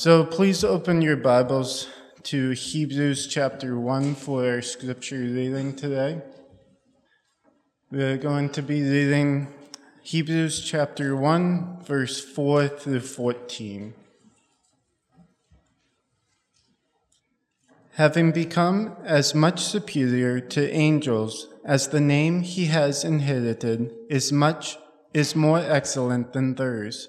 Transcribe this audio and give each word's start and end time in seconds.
So 0.00 0.24
please 0.24 0.62
open 0.62 1.02
your 1.02 1.16
Bibles 1.16 1.88
to 2.22 2.50
Hebrews 2.50 3.26
chapter 3.26 3.76
1 3.76 4.14
for 4.14 4.48
our 4.48 4.62
scripture 4.62 5.18
reading 5.18 5.74
today. 5.74 6.22
We're 7.90 8.16
going 8.16 8.50
to 8.50 8.62
be 8.62 8.80
reading 8.80 9.48
Hebrews 10.04 10.60
chapter 10.64 11.16
1, 11.16 11.78
verse 11.82 12.24
4 12.24 12.68
through 12.68 13.00
14. 13.00 13.92
Having 17.94 18.30
become 18.30 18.96
as 19.02 19.34
much 19.34 19.64
superior 19.64 20.38
to 20.38 20.70
angels 20.70 21.48
as 21.64 21.88
the 21.88 22.00
name 22.00 22.42
he 22.42 22.66
has 22.66 23.02
inherited 23.02 23.92
is 24.08 24.30
much 24.30 24.78
is 25.12 25.34
more 25.34 25.58
excellent 25.58 26.34
than 26.34 26.54
theirs. 26.54 27.08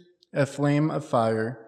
a 0.33 0.45
flame 0.45 0.89
of 0.89 1.05
fire. 1.05 1.59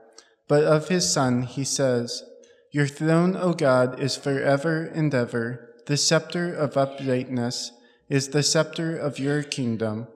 But 0.48 0.64
of 0.64 0.90
his 0.90 1.12
Son 1.12 1.44
he 1.44 1.64
says, 1.64 2.24
Your 2.72 2.88
throne, 2.88 3.36
O 3.36 3.54
God, 3.54 4.00
is 4.00 4.16
forever 4.16 4.86
and 4.86 5.14
ever. 5.14 5.74
The 5.86 5.98
scepter 5.98 6.54
of 6.54 6.78
uprightness 6.78 7.72
is 8.10 8.30
the 8.30 8.44
scepter 8.44 8.96
of 8.96 9.20
your 9.20 9.44
kingdom. 9.44 10.08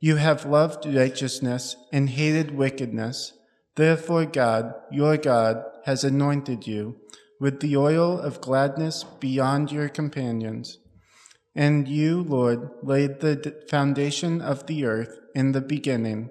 You 0.00 0.16
have 0.16 0.46
loved 0.46 0.86
righteousness 0.86 1.76
and 1.92 2.10
hated 2.10 2.52
wickedness. 2.52 3.34
Therefore, 3.76 4.24
God, 4.24 4.74
your 4.90 5.16
God, 5.16 5.62
has 5.84 6.04
anointed 6.04 6.66
you 6.66 6.96
with 7.38 7.60
the 7.60 7.76
oil 7.76 8.18
of 8.18 8.40
gladness 8.40 9.04
beyond 9.18 9.72
your 9.72 9.88
companions. 9.88 10.78
And 11.54 11.88
you, 11.88 12.22
Lord, 12.22 12.70
laid 12.82 13.20
the 13.20 13.64
foundation 13.68 14.40
of 14.40 14.66
the 14.66 14.84
earth 14.84 15.18
in 15.34 15.52
the 15.52 15.60
beginning 15.60 16.30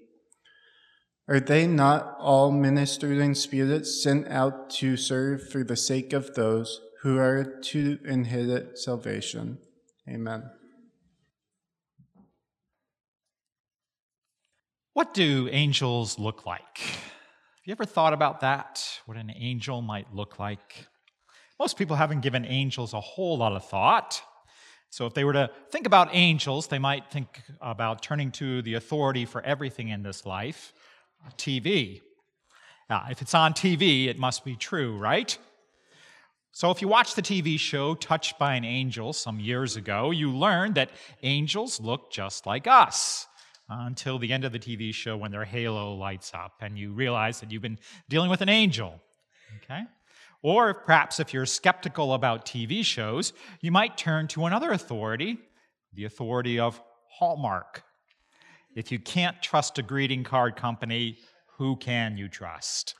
Are 1.31 1.39
they 1.39 1.65
not 1.65 2.17
all 2.19 2.51
ministering 2.51 3.35
spirits 3.35 4.03
sent 4.03 4.27
out 4.27 4.69
to 4.71 4.97
serve 4.97 5.49
for 5.49 5.63
the 5.63 5.77
sake 5.77 6.11
of 6.11 6.35
those 6.35 6.81
who 7.03 7.17
are 7.19 7.45
to 7.45 7.99
inherit 8.03 8.77
salvation? 8.77 9.57
Amen. 10.09 10.43
What 14.91 15.13
do 15.13 15.47
angels 15.53 16.19
look 16.19 16.45
like? 16.45 16.79
Have 16.79 17.63
you 17.63 17.71
ever 17.71 17.85
thought 17.85 18.11
about 18.11 18.41
that? 18.41 18.85
What 19.05 19.15
an 19.15 19.31
angel 19.33 19.81
might 19.81 20.13
look 20.13 20.37
like? 20.37 20.85
Most 21.57 21.77
people 21.77 21.95
haven't 21.95 22.23
given 22.23 22.43
angels 22.43 22.93
a 22.93 22.99
whole 22.99 23.37
lot 23.37 23.53
of 23.53 23.63
thought. 23.63 24.21
So, 24.89 25.05
if 25.05 25.13
they 25.13 25.23
were 25.23 25.31
to 25.31 25.49
think 25.69 25.87
about 25.87 26.09
angels, 26.11 26.67
they 26.67 26.77
might 26.77 27.09
think 27.09 27.41
about 27.61 28.03
turning 28.03 28.31
to 28.31 28.61
the 28.63 28.73
authority 28.73 29.23
for 29.23 29.41
everything 29.43 29.87
in 29.87 30.03
this 30.03 30.25
life 30.25 30.73
TV. 31.37 32.01
If 33.09 33.21
it's 33.21 33.33
on 33.33 33.53
TV, 33.53 34.07
it 34.07 34.19
must 34.19 34.43
be 34.43 34.55
true, 34.55 34.97
right? 34.97 35.37
So, 36.53 36.69
if 36.71 36.81
you 36.81 36.89
watch 36.89 37.15
the 37.15 37.21
TV 37.21 37.57
show 37.57 37.95
Touched 37.95 38.37
by 38.37 38.55
an 38.55 38.65
Angel 38.65 39.13
some 39.13 39.39
years 39.39 39.77
ago, 39.77 40.11
you 40.11 40.29
learned 40.29 40.75
that 40.75 40.89
angels 41.23 41.79
look 41.79 42.11
just 42.11 42.45
like 42.45 42.67
us 42.67 43.27
until 43.69 44.19
the 44.19 44.33
end 44.33 44.43
of 44.43 44.51
the 44.51 44.59
TV 44.59 44.93
show 44.93 45.15
when 45.15 45.31
their 45.31 45.45
halo 45.45 45.93
lights 45.95 46.33
up 46.33 46.55
and 46.59 46.77
you 46.77 46.91
realize 46.91 47.39
that 47.39 47.51
you've 47.51 47.61
been 47.61 47.79
dealing 48.09 48.29
with 48.29 48.41
an 48.41 48.49
angel. 48.49 49.01
Okay? 49.63 49.83
Or 50.41 50.73
perhaps 50.73 51.21
if 51.21 51.33
you're 51.33 51.45
skeptical 51.45 52.13
about 52.13 52.45
TV 52.45 52.83
shows, 52.83 53.31
you 53.61 53.71
might 53.71 53.95
turn 53.95 54.27
to 54.29 54.45
another 54.45 54.71
authority, 54.71 55.37
the 55.93 56.03
authority 56.03 56.59
of 56.59 56.81
Hallmark. 57.07 57.83
If 58.75 58.91
you 58.91 58.99
can't 58.99 59.41
trust 59.41 59.77
a 59.77 59.81
greeting 59.81 60.23
card 60.23 60.55
company, 60.55 61.17
who 61.57 61.75
can 61.75 62.17
you 62.17 62.27
trust? 62.27 62.95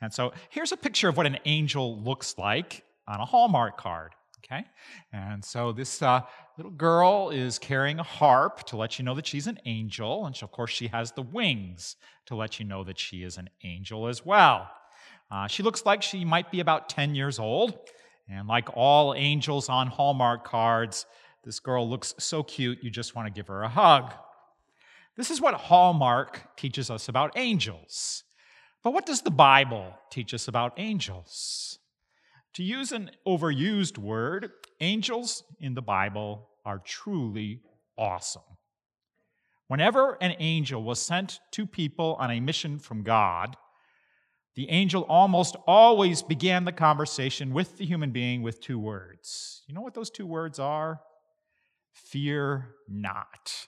And 0.00 0.12
so 0.12 0.32
here's 0.50 0.72
a 0.72 0.76
picture 0.76 1.08
of 1.08 1.16
what 1.16 1.26
an 1.26 1.38
angel 1.44 2.00
looks 2.00 2.36
like 2.36 2.84
on 3.06 3.20
a 3.20 3.24
Hallmark 3.24 3.78
card. 3.78 4.12
Okay? 4.44 4.64
And 5.12 5.42
so 5.42 5.72
this 5.72 6.02
uh, 6.02 6.20
little 6.58 6.72
girl 6.72 7.30
is 7.30 7.58
carrying 7.58 7.98
a 7.98 8.02
harp 8.02 8.64
to 8.64 8.76
let 8.76 8.98
you 8.98 9.04
know 9.04 9.14
that 9.14 9.26
she's 9.26 9.46
an 9.46 9.58
angel. 9.64 10.26
And 10.26 10.36
of 10.42 10.52
course, 10.52 10.70
she 10.70 10.88
has 10.88 11.12
the 11.12 11.22
wings 11.22 11.96
to 12.26 12.34
let 12.34 12.58
you 12.60 12.66
know 12.66 12.84
that 12.84 12.98
she 12.98 13.22
is 13.22 13.38
an 13.38 13.48
angel 13.62 14.06
as 14.06 14.24
well. 14.24 14.70
Uh, 15.30 15.46
she 15.46 15.62
looks 15.62 15.86
like 15.86 16.02
she 16.02 16.24
might 16.24 16.50
be 16.50 16.60
about 16.60 16.88
10 16.90 17.14
years 17.14 17.38
old. 17.38 17.78
And 18.28 18.46
like 18.46 18.68
all 18.74 19.14
angels 19.14 19.68
on 19.68 19.86
Hallmark 19.86 20.44
cards, 20.44 21.06
this 21.42 21.60
girl 21.60 21.88
looks 21.88 22.14
so 22.18 22.42
cute, 22.42 22.82
you 22.82 22.90
just 22.90 23.14
want 23.14 23.26
to 23.26 23.32
give 23.32 23.48
her 23.48 23.62
a 23.62 23.68
hug. 23.68 24.12
This 25.16 25.30
is 25.30 25.40
what 25.40 25.54
Hallmark 25.54 26.56
teaches 26.56 26.90
us 26.90 27.08
about 27.08 27.32
angels. 27.36 28.24
But 28.82 28.92
what 28.92 29.06
does 29.06 29.22
the 29.22 29.30
Bible 29.30 29.94
teach 30.10 30.34
us 30.34 30.48
about 30.48 30.74
angels? 30.76 31.78
To 32.54 32.62
use 32.62 32.92
an 32.92 33.10
overused 33.26 33.96
word, 33.96 34.50
angels 34.80 35.44
in 35.60 35.74
the 35.74 35.82
Bible 35.82 36.48
are 36.64 36.80
truly 36.84 37.60
awesome. 37.96 38.42
Whenever 39.68 40.18
an 40.20 40.34
angel 40.38 40.82
was 40.82 41.00
sent 41.00 41.40
to 41.52 41.66
people 41.66 42.16
on 42.18 42.30
a 42.30 42.40
mission 42.40 42.78
from 42.78 43.02
God, 43.02 43.56
the 44.56 44.68
angel 44.70 45.02
almost 45.08 45.56
always 45.66 46.22
began 46.22 46.64
the 46.64 46.72
conversation 46.72 47.52
with 47.52 47.76
the 47.78 47.86
human 47.86 48.10
being 48.10 48.42
with 48.42 48.60
two 48.60 48.78
words. 48.78 49.62
You 49.66 49.74
know 49.74 49.80
what 49.80 49.94
those 49.94 50.10
two 50.10 50.26
words 50.26 50.58
are? 50.58 51.00
Fear 51.92 52.68
not. 52.88 53.66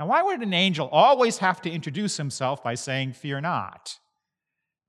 Now, 0.00 0.06
why 0.06 0.22
would 0.22 0.40
an 0.40 0.54
angel 0.54 0.88
always 0.90 1.38
have 1.38 1.60
to 1.60 1.70
introduce 1.70 2.16
himself 2.16 2.64
by 2.64 2.74
saying, 2.74 3.12
Fear 3.12 3.42
not? 3.42 3.98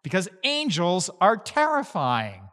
Because 0.03 0.29
angels 0.45 1.09
are 1.19 1.35
terrifying. 1.35 2.43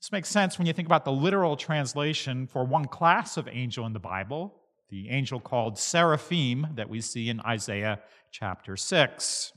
This 0.00 0.10
makes 0.10 0.30
sense 0.30 0.56
when 0.56 0.66
you 0.66 0.72
think 0.72 0.88
about 0.88 1.04
the 1.04 1.12
literal 1.12 1.58
translation 1.58 2.46
for 2.46 2.64
one 2.64 2.86
class 2.86 3.36
of 3.36 3.46
angel 3.48 3.84
in 3.84 3.92
the 3.92 3.98
Bible, 3.98 4.54
the 4.88 5.10
angel 5.10 5.40
called 5.40 5.78
seraphim 5.78 6.68
that 6.76 6.88
we 6.88 7.02
see 7.02 7.28
in 7.28 7.38
Isaiah 7.40 8.00
chapter 8.32 8.78
6. 8.78 9.52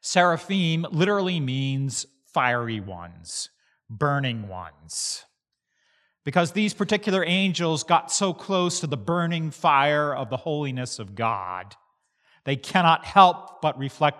Seraphim 0.00 0.86
literally 0.90 1.38
means 1.38 2.04
fiery 2.34 2.80
ones, 2.80 3.50
burning 3.88 4.48
ones 4.48 5.24
because 6.28 6.52
these 6.52 6.74
particular 6.74 7.24
angels 7.24 7.84
got 7.84 8.12
so 8.12 8.34
close 8.34 8.80
to 8.80 8.86
the 8.86 8.98
burning 8.98 9.50
fire 9.50 10.14
of 10.14 10.28
the 10.28 10.36
holiness 10.36 10.98
of 10.98 11.14
God, 11.14 11.74
they 12.44 12.54
cannot 12.54 13.06
help 13.06 13.62
but 13.62 13.78
reflect 13.78 14.18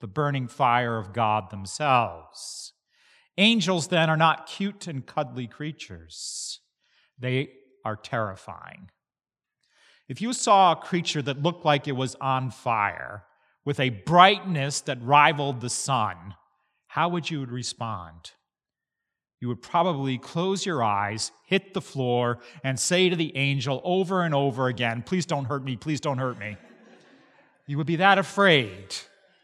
the 0.00 0.08
burning 0.08 0.48
fire 0.48 0.98
of 0.98 1.12
God 1.12 1.50
themselves. 1.50 2.72
Angels, 3.36 3.86
then, 3.86 4.10
are 4.10 4.16
not 4.16 4.48
cute 4.48 4.88
and 4.88 5.06
cuddly 5.06 5.46
creatures, 5.46 6.58
they 7.16 7.50
are 7.84 7.94
terrifying. 7.94 8.90
If 10.08 10.20
you 10.20 10.32
saw 10.32 10.72
a 10.72 10.76
creature 10.76 11.22
that 11.22 11.40
looked 11.40 11.64
like 11.64 11.86
it 11.86 11.92
was 11.92 12.16
on 12.16 12.50
fire, 12.50 13.22
with 13.64 13.78
a 13.78 13.90
brightness 13.90 14.80
that 14.80 15.00
rivaled 15.00 15.60
the 15.60 15.70
sun, 15.70 16.34
how 16.88 17.08
would 17.10 17.30
you 17.30 17.44
respond? 17.44 18.32
You 19.40 19.48
would 19.48 19.62
probably 19.62 20.18
close 20.18 20.66
your 20.66 20.82
eyes, 20.82 21.30
hit 21.46 21.72
the 21.72 21.80
floor, 21.80 22.40
and 22.64 22.78
say 22.78 23.08
to 23.08 23.16
the 23.16 23.36
angel 23.36 23.80
over 23.84 24.22
and 24.22 24.34
over 24.34 24.66
again, 24.66 25.02
Please 25.02 25.26
don't 25.26 25.44
hurt 25.44 25.64
me, 25.64 25.76
please 25.76 26.00
don't 26.00 26.18
hurt 26.18 26.38
me. 26.38 26.56
You 27.66 27.76
would 27.76 27.86
be 27.86 27.96
that 27.96 28.18
afraid 28.18 28.96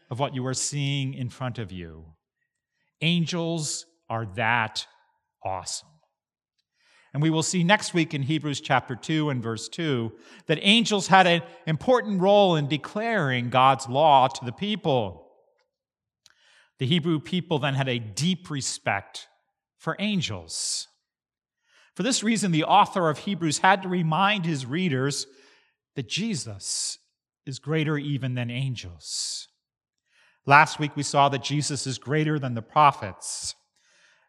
of 0.09 0.19
what 0.19 0.35
you 0.35 0.45
are 0.47 0.53
seeing 0.53 1.13
in 1.13 1.29
front 1.29 1.59
of 1.59 1.71
you. 1.71 2.05
Angels 3.01 3.85
are 4.09 4.25
that 4.35 4.85
awesome. 5.43 5.89
And 7.13 7.21
we 7.21 7.29
will 7.29 7.43
see 7.43 7.63
next 7.63 7.93
week 7.93 8.13
in 8.13 8.23
Hebrews 8.23 8.59
chapter 8.59 8.95
2 8.95 9.29
and 9.29 9.41
verse 9.41 9.69
2 9.69 10.11
that 10.47 10.59
angels 10.61 11.07
had 11.07 11.27
an 11.27 11.43
important 11.65 12.19
role 12.19 12.57
in 12.57 12.67
declaring 12.67 13.49
God's 13.49 13.87
law 13.87 14.27
to 14.27 14.43
the 14.43 14.51
people. 14.51 15.31
The 16.79 16.85
Hebrew 16.85 17.21
people 17.21 17.59
then 17.59 17.75
had 17.75 17.87
a 17.87 17.99
deep 17.99 18.49
respect 18.49 19.27
for 19.85 19.95
angels. 19.99 20.87
For 21.95 22.01
this 22.01 22.23
reason, 22.23 22.51
the 22.51 22.63
author 22.63 23.07
of 23.07 23.19
Hebrews 23.19 23.59
had 23.59 23.83
to 23.83 23.87
remind 23.87 24.43
his 24.43 24.65
readers 24.65 25.27
that 25.95 26.09
Jesus 26.09 26.97
is 27.45 27.59
greater 27.59 27.95
even 27.95 28.33
than 28.33 28.49
angels. 28.49 29.47
Last 30.47 30.79
week, 30.79 30.95
we 30.95 31.03
saw 31.03 31.29
that 31.29 31.43
Jesus 31.43 31.85
is 31.85 31.99
greater 31.99 32.39
than 32.39 32.55
the 32.55 32.63
prophets. 32.63 33.53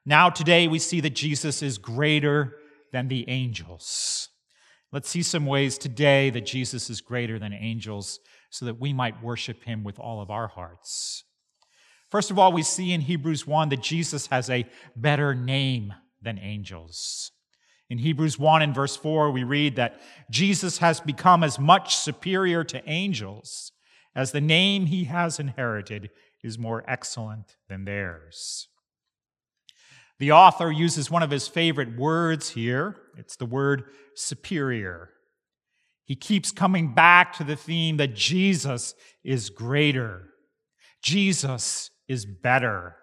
Now, 0.05 0.29
today, 0.29 0.69
we 0.69 0.79
see 0.79 1.01
that 1.01 1.15
Jesus 1.15 1.63
is 1.63 1.79
greater 1.79 2.57
than 2.93 3.09
the 3.09 3.27
angels. 3.27 4.29
Let's 4.93 5.09
see 5.09 5.23
some 5.23 5.47
ways 5.47 5.79
today 5.79 6.29
that 6.31 6.45
Jesus 6.45 6.91
is 6.91 7.01
greater 7.01 7.39
than 7.39 7.55
angels 7.55 8.21
so 8.51 8.67
that 8.67 8.79
we 8.79 8.93
might 8.93 9.23
worship 9.23 9.65
him 9.65 9.85
with 9.85 9.99
all 9.99 10.21
of 10.21 10.31
our 10.31 10.49
hearts. 10.49 11.25
First 12.17 12.31
of 12.31 12.39
all, 12.39 12.51
we 12.51 12.63
see 12.63 12.95
in 12.95 13.03
Hebrews 13.03 13.47
1 13.47 13.69
that 13.69 13.83
Jesus 13.83 14.29
has 14.29 14.49
a 14.49 14.65
better 14.97 15.35
name 15.35 15.93
than 16.23 16.39
angels. 16.39 17.31
In 17.91 17.99
Hebrews 17.99 18.39
1 18.39 18.63
and 18.63 18.75
verse 18.75 18.97
4, 18.97 19.31
we 19.31 19.45
read 19.45 19.77
that 19.77 20.01
Jesus 20.31 20.79
has 20.79 20.99
become 20.99 21.45
as 21.45 21.59
much 21.59 21.95
superior 21.95 22.65
to 22.65 22.83
angels 22.89 23.71
as 24.15 24.33
the 24.33 24.41
name 24.41 24.87
he 24.87 25.05
has 25.05 25.39
inherited 25.39 26.09
is 26.43 26.59
more 26.59 26.83
excellent 26.89 27.57
than 27.69 27.85
theirs. 27.85 28.69
The 30.19 30.33
author 30.33 30.73
uses 30.73 31.11
one 31.11 31.23
of 31.23 31.31
his 31.31 31.47
favorite 31.47 31.99
words 31.99 32.49
here. 32.49 32.97
It's 33.19 33.37
the 33.37 33.45
word 33.45 33.85
superior. 34.15 35.11
He 36.07 36.17
keeps 36.17 36.51
coming 36.51 36.95
back 36.95 37.35
to 37.35 37.45
the 37.45 37.57
theme 37.57 37.99
that 37.99 38.15
Jesus 38.15 38.95
is 39.23 39.51
greater. 39.51 40.31
Jesus 41.03 41.91
is 42.09 42.25
better. 42.25 42.97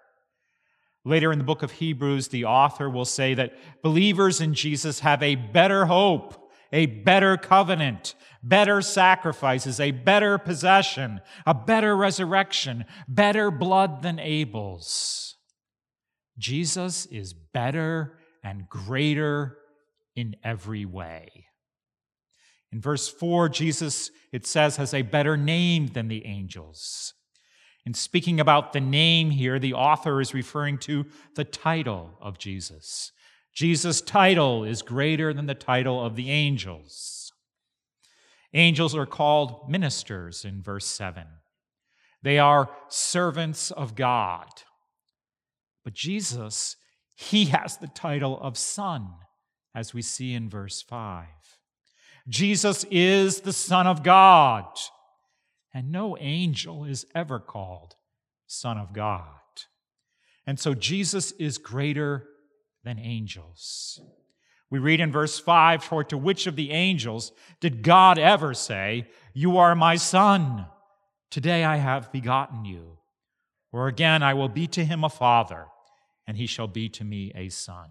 Later 1.06 1.32
in 1.32 1.38
the 1.38 1.44
book 1.44 1.64
of 1.64 1.72
Hebrews, 1.72 2.30
the 2.30 2.46
author 2.46 2.90
will 2.90 3.06
say 3.06 3.34
that 3.34 3.54
believers 3.82 4.40
in 4.40 4.54
Jesus 4.54 5.02
have 5.02 5.22
a 5.22 5.36
better 5.36 5.86
hope, 5.86 6.50
a 6.72 6.86
better 6.86 7.36
covenant, 7.36 8.16
better 8.42 8.82
sacrifices, 8.82 9.80
a 9.80 9.92
better 9.92 10.38
possession, 10.38 11.20
a 11.46 11.54
better 11.54 11.96
resurrection, 11.96 12.86
better 13.08 13.52
blood 13.52 14.02
than 14.02 14.18
Abel's. 14.20 15.36
Jesus 16.38 17.06
is 17.08 17.34
better 17.34 18.18
and 18.44 18.68
greater 18.70 19.58
in 20.16 20.36
every 20.44 20.86
way. 20.86 21.48
In 22.72 22.82
verse 22.82 23.08
4, 23.08 23.50
Jesus, 23.50 24.10
it 24.32 24.48
says, 24.48 24.78
has 24.78 24.94
a 24.94 25.04
better 25.04 25.38
name 25.38 25.88
than 25.88 26.08
the 26.08 26.26
angels. 26.26 27.14
In 27.86 27.94
speaking 27.94 28.40
about 28.40 28.72
the 28.72 28.80
name 28.80 29.32
here, 29.32 29.60
the 29.60 29.74
author 29.74 30.22
is 30.22 30.34
referring 30.34 30.78
to 30.80 31.06
the 31.36 31.44
title 31.44 32.12
of 32.22 32.38
Jesus. 32.38 33.12
Jesus' 33.54 34.02
title 34.02 34.64
is 34.64 34.82
greater 34.82 35.34
than 35.34 35.46
the 35.46 35.54
title 35.54 36.04
of 36.04 36.16
the 36.16 36.32
angels. 36.32 37.32
Angels 38.54 38.96
are 38.96 39.06
called 39.06 39.70
ministers 39.70 40.46
in 40.46 40.62
verse 40.62 40.86
7. 40.86 41.26
They 42.22 42.40
are 42.40 42.70
servants 42.88 43.72
of 43.72 43.96
God. 43.96 44.48
But 45.84 45.94
Jesus, 45.94 46.78
he 47.16 47.46
has 47.46 47.78
the 47.78 47.88
title 47.88 48.40
of 48.40 48.58
Son, 48.58 49.10
as 49.76 49.94
we 49.94 50.02
see 50.02 50.34
in 50.34 50.50
verse 50.50 50.82
5. 50.82 51.26
Jesus 52.30 52.86
is 52.90 53.42
the 53.42 53.52
Son 53.52 53.88
of 53.88 54.04
God 54.04 54.66
and 55.74 55.92
no 55.92 56.18
angel 56.20 56.86
is 56.86 57.06
ever 57.16 57.40
called 57.40 57.96
Son 58.46 58.78
of 58.78 58.94
God. 58.94 59.28
And 60.46 60.60
so 60.60 60.74
Jesus 60.74 61.32
is 61.34 61.58
greater 61.58 62.28
than 62.84 63.00
angels. 63.00 64.02
We 64.70 64.80
read 64.80 65.00
in 65.00 65.12
verse 65.12 65.40
5 65.40 65.84
For 65.84 66.04
to 66.06 66.18
which 66.18 66.48
of 66.48 66.56
the 66.56 66.72
angels 66.72 67.32
did 67.60 67.84
God 67.84 68.18
ever 68.20 68.54
say, 68.54 69.08
You 69.34 69.58
are 69.58 69.76
my 69.76 69.96
son? 69.96 70.66
Today 71.30 71.64
I 71.64 71.78
have 71.78 72.12
begotten 72.12 72.66
you. 72.66 72.98
Or 73.72 73.88
again, 73.88 74.22
I 74.22 74.36
will 74.36 74.50
be 74.50 74.68
to 74.68 74.86
him 74.86 75.04
a 75.04 75.10
father, 75.10 75.66
and 76.28 76.38
he 76.38 76.46
shall 76.46 76.68
be 76.68 76.90
to 76.90 77.04
me 77.04 77.32
a 77.34 77.50
son. 77.50 77.90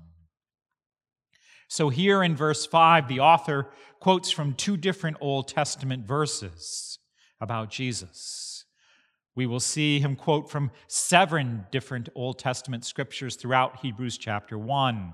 So 1.67 1.89
here 1.89 2.23
in 2.23 2.37
verse 2.37 2.67
5, 2.67 3.09
the 3.09 3.21
author 3.21 3.69
quotes 3.99 4.31
from 4.31 4.55
two 4.55 4.77
different 4.77 5.17
Old 5.21 5.49
Testament 5.49 6.07
verses 6.07 6.99
about 7.43 7.69
Jesus. 7.69 8.65
We 9.35 9.47
will 9.47 9.61
see 9.61 9.99
him 9.99 10.15
quote 10.15 10.49
from 10.49 10.71
seven 10.87 11.67
different 11.73 12.09
Old 12.15 12.39
Testament 12.39 12.85
scriptures 12.85 13.35
throughout 13.35 13.81
Hebrews 13.81 14.17
chapter 14.17 14.57
1. 14.57 15.13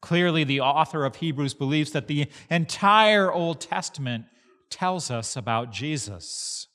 Clearly, 0.00 0.44
the 0.44 0.60
author 0.60 1.04
of 1.04 1.16
Hebrews 1.16 1.54
believes 1.54 1.90
that 1.92 2.06
the 2.06 2.28
entire 2.50 3.32
Old 3.32 3.60
Testament 3.60 4.24
tells 4.70 5.10
us 5.10 5.36
about 5.36 5.72
Jesus. 5.72 6.68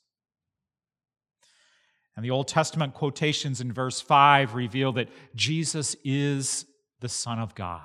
And 2.16 2.24
the 2.24 2.30
Old 2.30 2.46
Testament 2.46 2.94
quotations 2.94 3.60
in 3.60 3.72
verse 3.72 4.00
5 4.00 4.54
reveal 4.54 4.92
that 4.92 5.08
Jesus 5.34 5.96
is 6.04 6.66
the 7.00 7.08
Son 7.08 7.40
of 7.40 7.54
God. 7.54 7.80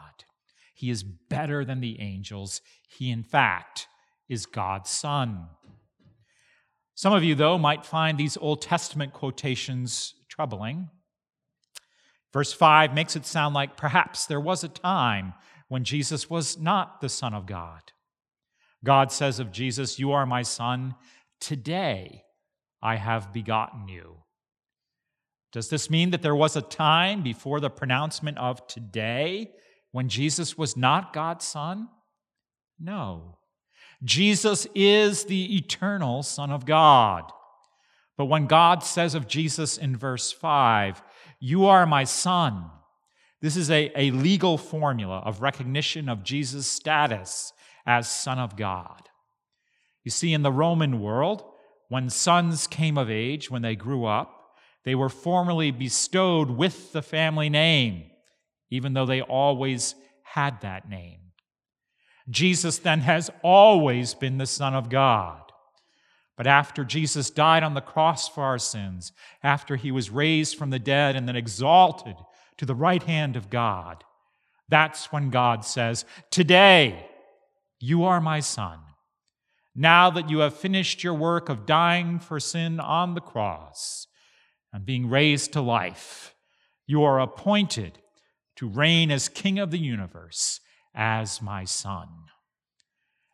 He 0.75 0.89
is 0.89 1.03
better 1.03 1.65
than 1.65 1.79
the 1.79 1.99
angels. 1.99 2.61
He, 2.87 3.09
in 3.09 3.23
fact, 3.23 3.87
is 4.27 4.45
God's 4.45 4.89
Son. 4.89 5.47
Some 6.99 7.13
of 7.13 7.23
you, 7.23 7.33
though, 7.33 7.57
might 7.57 7.85
find 7.85 8.17
these 8.17 8.35
Old 8.35 8.61
Testament 8.61 9.13
quotations 9.13 10.15
troubling. 10.27 10.89
Verse 12.33 12.51
5 12.51 12.93
makes 12.93 13.15
it 13.15 13.25
sound 13.25 13.55
like 13.55 13.77
perhaps 13.77 14.25
there 14.25 14.41
was 14.41 14.65
a 14.65 14.67
time 14.67 15.33
when 15.69 15.85
Jesus 15.85 16.29
was 16.29 16.57
not 16.57 16.99
the 16.99 17.07
Son 17.07 17.33
of 17.33 17.45
God. 17.45 17.93
God 18.83 19.13
says 19.13 19.39
of 19.39 19.53
Jesus, 19.53 19.97
You 19.97 20.11
are 20.11 20.25
my 20.25 20.41
Son. 20.41 20.93
Today 21.39 22.23
I 22.83 22.97
have 22.97 23.31
begotten 23.31 23.87
you. 23.87 24.17
Does 25.53 25.69
this 25.69 25.89
mean 25.89 26.09
that 26.09 26.21
there 26.21 26.35
was 26.35 26.57
a 26.57 26.61
time 26.61 27.23
before 27.23 27.61
the 27.61 27.69
pronouncement 27.69 28.37
of 28.37 28.67
today 28.67 29.51
when 29.93 30.09
Jesus 30.09 30.57
was 30.57 30.75
not 30.75 31.13
God's 31.13 31.45
Son? 31.45 31.87
No. 32.77 33.38
Jesus 34.03 34.67
is 34.73 35.25
the 35.25 35.57
eternal 35.57 36.23
Son 36.23 36.51
of 36.51 36.65
God. 36.65 37.31
But 38.17 38.25
when 38.25 38.47
God 38.47 38.83
says 38.83 39.15
of 39.15 39.27
Jesus 39.27 39.77
in 39.77 39.95
verse 39.95 40.31
5, 40.31 41.01
You 41.39 41.65
are 41.65 41.85
my 41.85 42.03
Son, 42.03 42.69
this 43.41 43.55
is 43.55 43.71
a, 43.71 43.91
a 43.95 44.11
legal 44.11 44.57
formula 44.57 45.19
of 45.19 45.41
recognition 45.41 46.09
of 46.09 46.23
Jesus' 46.23 46.67
status 46.67 47.53
as 47.85 48.09
Son 48.09 48.37
of 48.37 48.57
God. 48.57 49.09
You 50.03 50.11
see, 50.11 50.33
in 50.33 50.43
the 50.43 50.51
Roman 50.51 50.99
world, 50.99 51.43
when 51.87 52.09
sons 52.09 52.67
came 52.67 52.97
of 52.97 53.09
age, 53.09 53.49
when 53.49 53.61
they 53.61 53.75
grew 53.75 54.05
up, 54.05 54.35
they 54.83 54.95
were 54.95 55.09
formally 55.09 55.71
bestowed 55.71 56.49
with 56.49 56.91
the 56.93 57.01
family 57.01 57.49
name, 57.49 58.05
even 58.69 58.93
though 58.93 59.05
they 59.05 59.21
always 59.21 59.95
had 60.23 60.61
that 60.61 60.89
name. 60.89 61.18
Jesus 62.29 62.77
then 62.77 63.01
has 63.01 63.29
always 63.43 64.13
been 64.13 64.37
the 64.37 64.45
Son 64.45 64.75
of 64.75 64.89
God. 64.89 65.41
But 66.37 66.47
after 66.47 66.85
Jesus 66.85 67.29
died 67.29 67.63
on 67.63 67.73
the 67.73 67.81
cross 67.81 68.29
for 68.29 68.43
our 68.43 68.59
sins, 68.59 69.11
after 69.43 69.75
he 69.75 69.91
was 69.91 70.09
raised 70.09 70.57
from 70.57 70.69
the 70.69 70.79
dead 70.79 71.15
and 71.15 71.27
then 71.27 71.35
exalted 71.35 72.15
to 72.57 72.65
the 72.65 72.75
right 72.75 73.03
hand 73.03 73.35
of 73.35 73.49
God, 73.49 74.03
that's 74.69 75.11
when 75.11 75.31
God 75.31 75.65
says, 75.65 76.05
Today 76.31 77.07
you 77.79 78.03
are 78.05 78.21
my 78.21 78.39
Son. 78.39 78.79
Now 79.75 80.09
that 80.11 80.29
you 80.29 80.39
have 80.39 80.55
finished 80.55 81.03
your 81.03 81.13
work 81.13 81.49
of 81.49 81.65
dying 81.65 82.19
for 82.19 82.39
sin 82.39 82.79
on 82.79 83.15
the 83.15 83.21
cross 83.21 84.07
and 84.71 84.85
being 84.85 85.09
raised 85.09 85.53
to 85.53 85.61
life, 85.61 86.35
you 86.85 87.03
are 87.03 87.19
appointed 87.19 87.99
to 88.57 88.67
reign 88.67 89.11
as 89.11 89.29
King 89.29 89.59
of 89.59 89.71
the 89.71 89.77
universe 89.77 90.59
as 90.99 91.41
my 91.41 91.63
son. 91.63 92.09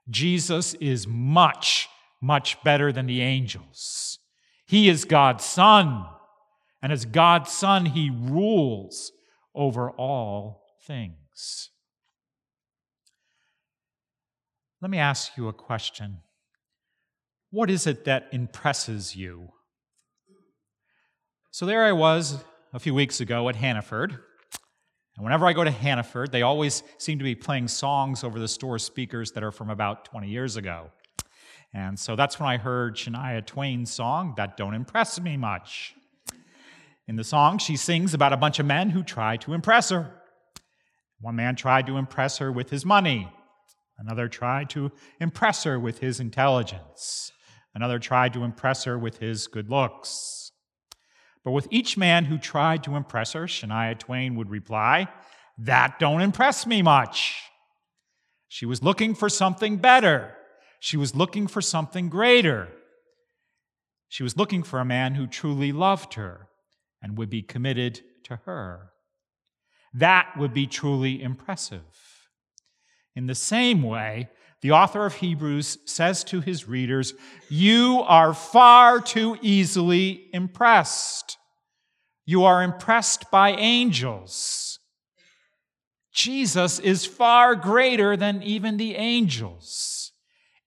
Jesus 0.08 0.76
is 0.76 1.08
much, 1.08 1.90
much 2.22 2.64
better 2.64 2.92
than 2.92 3.08
the 3.08 3.22
angels. 3.22 4.20
He 4.68 4.88
is 4.88 5.04
God's 5.04 5.44
son, 5.44 6.06
and 6.82 6.94
as 6.94 7.06
God's 7.06 7.52
son, 7.52 7.88
he 7.88 8.12
rules 8.12 9.12
over 9.56 9.90
all 9.90 10.62
things. 10.86 11.72
Let 14.80 14.92
me 14.92 15.00
ask 15.00 15.36
you 15.36 15.48
a 15.48 15.54
question. 15.54 16.20
What 17.50 17.72
is 17.72 17.88
it 17.88 18.06
that 18.06 18.28
impresses 18.32 19.16
you? 19.16 19.50
So 21.50 21.66
there 21.66 21.84
I 21.84 21.94
was 21.94 22.44
a 22.74 22.80
few 22.80 22.94
weeks 22.94 23.20
ago 23.22 23.50
at 23.50 23.56
Hannaford. 23.56 24.20
And 25.16 25.24
whenever 25.24 25.46
I 25.46 25.54
go 25.54 25.64
to 25.64 25.72
Hannaford, 25.72 26.32
they 26.32 26.42
always 26.42 26.84
seem 26.98 27.18
to 27.20 27.24
be 27.24 27.36
playing 27.36 27.70
songs 27.70 28.24
over 28.24 28.38
the 28.38 28.48
store 28.48 28.78
speakers 28.80 29.32
that 29.32 29.44
are 29.44 29.52
from 29.52 29.70
about 29.70 30.06
20 30.06 30.28
years 30.28 30.58
ago. 30.58 30.92
And 31.74 31.98
so 31.98 32.16
that's 32.16 32.40
when 32.40 32.50
I 32.50 32.58
heard 32.58 32.96
Shania 32.96 33.46
Twain's 33.46 33.92
song, 33.92 34.34
That 34.38 34.58
Don't 34.58 34.74
Impress 34.74 35.20
Me 35.20 35.38
Much. 35.38 35.94
In 37.08 37.16
the 37.16 37.24
song, 37.24 37.60
she 37.60 37.78
sings 37.78 38.14
about 38.14 38.34
a 38.34 38.38
bunch 38.38 38.60
of 38.60 38.66
men 38.66 38.90
who 38.90 39.04
try 39.04 39.38
to 39.38 39.54
impress 39.54 39.90
her. 39.90 40.22
One 41.22 41.36
man 41.36 41.56
tried 41.56 41.88
to 41.88 41.98
impress 41.98 42.40
her 42.40 42.52
with 42.52 42.70
his 42.70 42.86
money. 42.86 43.32
Another 43.98 44.28
tried 44.28 44.70
to 44.72 44.92
impress 45.20 45.64
her 45.64 45.80
with 45.80 46.00
his 46.00 46.20
intelligence. 46.20 47.32
Another 47.74 48.00
tried 48.00 48.34
to 48.34 48.44
impress 48.44 48.84
her 48.86 48.98
with 48.98 49.20
his 49.20 49.48
good 49.48 49.70
looks. 49.70 50.45
But 51.46 51.52
with 51.52 51.68
each 51.70 51.96
man 51.96 52.26
who 52.26 52.40
tried 52.40 52.84
to 52.84 52.96
impress 52.96 53.34
her, 53.34 53.46
Shania 53.46 53.98
Twain 53.98 54.36
would 54.36 54.50
reply, 54.50 55.08
That 55.60 56.00
don't 56.00 56.22
impress 56.22 56.66
me 56.66 56.82
much. 56.82 57.40
She 58.50 58.66
was 58.66 58.82
looking 58.84 59.14
for 59.14 59.30
something 59.30 59.78
better. 59.78 60.36
She 60.80 60.98
was 60.98 61.16
looking 61.16 61.48
for 61.48 61.62
something 61.62 62.10
greater. 62.10 62.70
She 64.10 64.24
was 64.24 64.36
looking 64.36 64.64
for 64.64 64.80
a 64.80 64.86
man 64.86 65.16
who 65.16 65.28
truly 65.28 65.72
loved 65.72 66.16
her 66.16 66.48
and 67.02 67.18
would 67.18 67.30
be 67.30 67.44
committed 67.44 68.02
to 68.24 68.38
her. 68.46 68.92
That 69.94 70.34
would 70.38 70.54
be 70.54 70.68
truly 70.68 71.22
impressive. 71.22 71.84
In 73.16 73.28
the 73.28 73.36
same 73.36 73.84
way, 73.84 74.30
the 74.62 74.72
author 74.72 75.06
of 75.06 75.16
Hebrews 75.16 75.78
says 75.86 76.24
to 76.26 76.42
his 76.42 76.68
readers, 76.68 77.14
You 77.50 78.04
are 78.08 78.34
far 78.34 79.00
too 79.00 79.38
easily 79.42 80.28
impressed. 80.34 81.38
You 82.26 82.46
are 82.46 82.64
impressed 82.64 83.30
by 83.30 83.52
angels. 83.52 84.80
Jesus 86.12 86.80
is 86.80 87.06
far 87.06 87.56
greater 87.56 88.16
than 88.16 88.42
even 88.42 88.78
the 88.78 88.96
angels. 88.96 90.14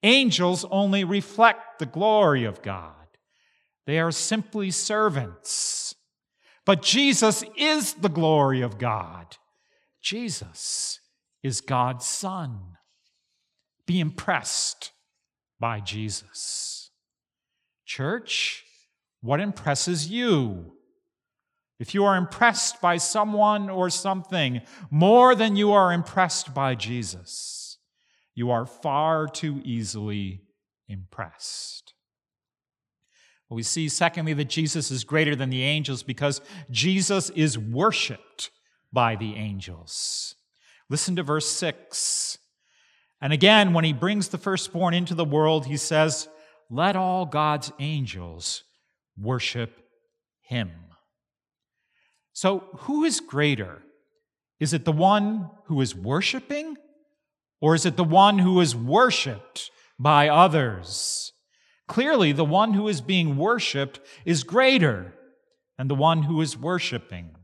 Angels 0.02 0.64
only 0.70 1.04
reflect 1.04 1.78
the 1.78 1.86
glory 1.86 2.44
of 2.44 2.62
God, 2.62 2.94
they 3.86 3.98
are 3.98 4.12
simply 4.12 4.70
servants. 4.70 5.94
But 6.64 6.82
Jesus 6.82 7.42
is 7.56 7.94
the 7.94 8.10
glory 8.10 8.60
of 8.60 8.76
God. 8.76 9.38
Jesus 10.02 11.00
is 11.42 11.62
God's 11.62 12.04
Son. 12.04 12.77
Be 13.88 14.00
impressed 14.00 14.92
by 15.58 15.80
Jesus. 15.80 16.90
Church, 17.86 18.64
what 19.22 19.40
impresses 19.40 20.10
you? 20.10 20.74
If 21.80 21.94
you 21.94 22.04
are 22.04 22.16
impressed 22.16 22.82
by 22.82 22.98
someone 22.98 23.70
or 23.70 23.88
something 23.88 24.60
more 24.90 25.34
than 25.34 25.56
you 25.56 25.72
are 25.72 25.90
impressed 25.90 26.52
by 26.52 26.74
Jesus, 26.74 27.78
you 28.34 28.50
are 28.50 28.66
far 28.66 29.26
too 29.26 29.62
easily 29.64 30.42
impressed. 30.86 31.94
We 33.48 33.62
see, 33.62 33.88
secondly, 33.88 34.34
that 34.34 34.50
Jesus 34.50 34.90
is 34.90 35.02
greater 35.02 35.34
than 35.34 35.48
the 35.48 35.62
angels 35.62 36.02
because 36.02 36.42
Jesus 36.70 37.30
is 37.30 37.56
worshiped 37.56 38.50
by 38.92 39.16
the 39.16 39.36
angels. 39.36 40.34
Listen 40.90 41.16
to 41.16 41.22
verse 41.22 41.48
6. 41.48 42.36
And 43.20 43.32
again, 43.32 43.72
when 43.72 43.84
he 43.84 43.92
brings 43.92 44.28
the 44.28 44.38
firstborn 44.38 44.94
into 44.94 45.14
the 45.14 45.24
world, 45.24 45.66
he 45.66 45.76
says, 45.76 46.28
Let 46.70 46.96
all 46.96 47.26
God's 47.26 47.72
angels 47.78 48.62
worship 49.16 49.80
him. 50.42 50.70
So, 52.32 52.68
who 52.80 53.04
is 53.04 53.20
greater? 53.20 53.82
Is 54.60 54.72
it 54.72 54.84
the 54.84 54.92
one 54.92 55.50
who 55.66 55.80
is 55.80 55.94
worshiping, 55.94 56.76
or 57.60 57.74
is 57.74 57.84
it 57.84 57.96
the 57.96 58.04
one 58.04 58.38
who 58.38 58.60
is 58.60 58.74
worshiped 58.74 59.70
by 59.98 60.28
others? 60.28 61.32
Clearly, 61.88 62.32
the 62.32 62.44
one 62.44 62.74
who 62.74 62.86
is 62.86 63.00
being 63.00 63.36
worshiped 63.36 64.00
is 64.24 64.44
greater 64.44 65.14
than 65.76 65.88
the 65.88 65.94
one 65.94 66.24
who 66.24 66.40
is 66.40 66.56
worshiping. 66.56 67.34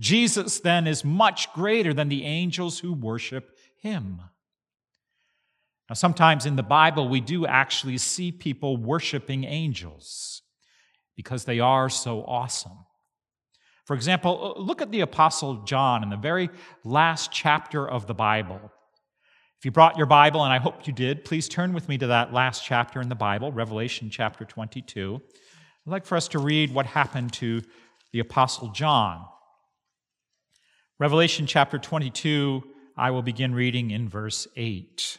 Jesus 0.00 0.60
then 0.60 0.86
is 0.86 1.04
much 1.04 1.52
greater 1.52 1.92
than 1.92 2.08
the 2.08 2.24
angels 2.24 2.78
who 2.80 2.92
worship 2.92 3.56
him. 3.80 4.20
Now, 5.88 5.94
sometimes 5.94 6.44
in 6.44 6.56
the 6.56 6.62
Bible, 6.62 7.08
we 7.08 7.20
do 7.20 7.46
actually 7.46 7.98
see 7.98 8.30
people 8.30 8.76
worshiping 8.76 9.44
angels 9.44 10.42
because 11.16 11.44
they 11.44 11.60
are 11.60 11.88
so 11.88 12.24
awesome. 12.24 12.84
For 13.86 13.94
example, 13.94 14.54
uh, 14.56 14.60
look 14.60 14.82
at 14.82 14.90
the 14.92 15.00
Apostle 15.00 15.64
John 15.64 16.02
in 16.02 16.10
the 16.10 16.16
very 16.16 16.50
last 16.84 17.32
chapter 17.32 17.88
of 17.88 18.06
the 18.06 18.12
Bible. 18.12 18.60
If 19.58 19.64
you 19.64 19.70
brought 19.70 19.96
your 19.96 20.06
Bible, 20.06 20.44
and 20.44 20.52
I 20.52 20.58
hope 20.58 20.86
you 20.86 20.92
did, 20.92 21.24
please 21.24 21.48
turn 21.48 21.72
with 21.72 21.88
me 21.88 21.96
to 21.98 22.08
that 22.08 22.34
last 22.34 22.64
chapter 22.64 23.00
in 23.00 23.08
the 23.08 23.14
Bible, 23.14 23.50
Revelation 23.50 24.10
chapter 24.10 24.44
22. 24.44 25.20
I'd 25.20 25.90
like 25.90 26.04
for 26.04 26.16
us 26.16 26.28
to 26.28 26.38
read 26.38 26.72
what 26.72 26.84
happened 26.84 27.32
to 27.34 27.62
the 28.12 28.20
Apostle 28.20 28.68
John. 28.68 29.24
Revelation 30.98 31.46
chapter 31.46 31.78
22, 31.78 32.62
I 32.96 33.10
will 33.10 33.22
begin 33.22 33.54
reading 33.54 33.90
in 33.90 34.06
verse 34.08 34.46
8. 34.54 35.18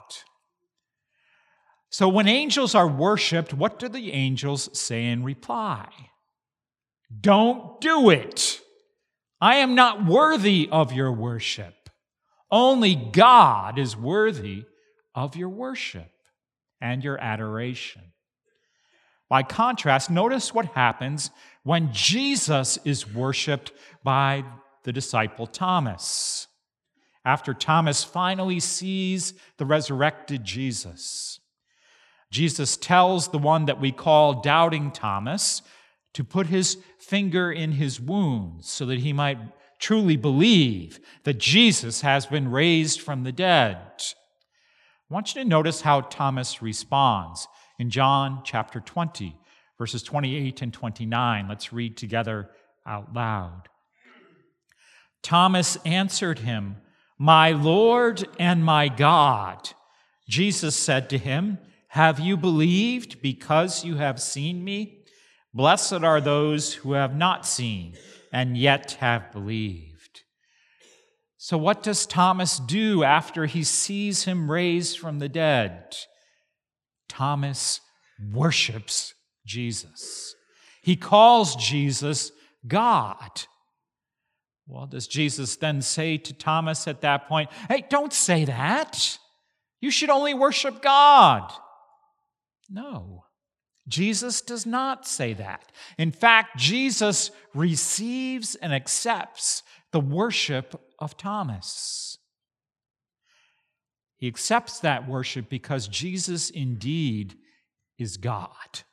So 1.91 2.07
when 2.07 2.27
angels 2.27 2.73
are 2.73 2.87
worshiped, 2.87 3.53
what 3.53 3.77
do 3.77 3.89
the 3.89 4.13
angels 4.13 4.69
say 4.77 5.05
in 5.07 5.23
reply? 5.23 5.89
Don't 7.19 7.81
do 7.81 8.09
it. 8.09 8.61
I 9.41 9.57
am 9.57 9.75
not 9.75 10.05
worthy 10.05 10.69
of 10.71 10.93
your 10.93 11.11
worship. 11.11 11.89
Only 12.49 12.95
God 12.95 13.77
is 13.77 13.97
worthy 13.97 14.63
of 15.13 15.35
your 15.35 15.49
worship 15.49 16.11
and 16.79 17.03
your 17.03 17.17
adoration. 17.19 18.13
By 19.27 19.43
contrast, 19.43 20.09
notice 20.09 20.53
what 20.53 20.67
happens 20.67 21.29
when 21.63 21.91
Jesus 21.91 22.79
is 22.85 23.13
worshiped 23.13 23.73
by 24.01 24.45
the 24.83 24.93
disciple 24.93 25.45
Thomas 25.45 26.47
after 27.25 27.53
Thomas 27.53 28.03
finally 28.03 28.61
sees 28.61 29.33
the 29.57 29.65
resurrected 29.65 30.43
Jesus. 30.45 31.40
Jesus 32.31 32.77
tells 32.77 33.27
the 33.27 33.37
one 33.37 33.65
that 33.65 33.79
we 33.79 33.91
call 33.91 34.41
doubting 34.41 34.91
Thomas 34.91 35.61
to 36.13 36.23
put 36.23 36.47
his 36.47 36.77
finger 36.97 37.51
in 37.51 37.73
his 37.73 37.99
wounds 37.99 38.69
so 38.69 38.85
that 38.85 38.99
he 38.99 39.13
might 39.13 39.37
truly 39.79 40.15
believe 40.15 40.99
that 41.23 41.37
Jesus 41.37 42.01
has 42.01 42.25
been 42.25 42.49
raised 42.49 43.01
from 43.01 43.23
the 43.23 43.31
dead. 43.31 43.77
I 43.77 45.13
want 45.13 45.35
you 45.35 45.43
to 45.43 45.47
notice 45.47 45.81
how 45.81 46.01
Thomas 46.01 46.61
responds 46.61 47.47
in 47.77 47.89
John 47.89 48.41
chapter 48.45 48.79
20, 48.79 49.35
verses 49.77 50.03
28 50.03 50.61
and 50.61 50.73
29. 50.73 51.47
Let's 51.47 51.73
read 51.73 51.97
together 51.97 52.49
out 52.85 53.13
loud. 53.13 53.63
Thomas 55.21 55.77
answered 55.85 56.39
him, 56.39 56.77
my 57.17 57.51
Lord 57.51 58.27
and 58.39 58.65
my 58.65 58.87
God. 58.87 59.69
Jesus 60.27 60.75
said 60.75 61.07
to 61.11 61.19
him, 61.19 61.59
Have 61.91 62.21
you 62.21 62.37
believed 62.37 63.21
because 63.21 63.83
you 63.83 63.97
have 63.97 64.21
seen 64.21 64.63
me? 64.63 64.99
Blessed 65.53 66.05
are 66.05 66.21
those 66.21 66.73
who 66.73 66.93
have 66.93 67.13
not 67.13 67.45
seen 67.45 67.97
and 68.31 68.57
yet 68.57 68.93
have 69.01 69.29
believed. 69.33 70.21
So, 71.35 71.57
what 71.57 71.83
does 71.83 72.05
Thomas 72.05 72.59
do 72.59 73.03
after 73.03 73.45
he 73.45 73.65
sees 73.65 74.23
him 74.23 74.49
raised 74.49 74.99
from 74.99 75.19
the 75.19 75.27
dead? 75.27 75.97
Thomas 77.09 77.81
worships 78.31 79.13
Jesus. 79.45 80.33
He 80.81 80.95
calls 80.95 81.57
Jesus 81.57 82.31
God. 82.65 83.41
Well, 84.65 84.85
does 84.85 85.07
Jesus 85.07 85.57
then 85.57 85.81
say 85.81 86.17
to 86.19 86.33
Thomas 86.33 86.87
at 86.87 87.01
that 87.01 87.27
point, 87.27 87.49
Hey, 87.67 87.83
don't 87.89 88.13
say 88.13 88.45
that. 88.45 89.17
You 89.81 89.91
should 89.91 90.09
only 90.09 90.33
worship 90.33 90.81
God. 90.81 91.51
No, 92.71 93.25
Jesus 93.87 94.41
does 94.41 94.65
not 94.65 95.07
say 95.07 95.33
that. 95.33 95.71
In 95.97 96.11
fact, 96.11 96.57
Jesus 96.57 97.31
receives 97.53 98.55
and 98.55 98.73
accepts 98.73 99.63
the 99.91 99.99
worship 99.99 100.79
of 100.99 101.17
Thomas. 101.17 102.17
He 104.15 104.27
accepts 104.27 104.79
that 104.79 105.07
worship 105.07 105.49
because 105.49 105.87
Jesus 105.87 106.49
indeed 106.49 107.35
is 107.97 108.17
God. 108.17 108.83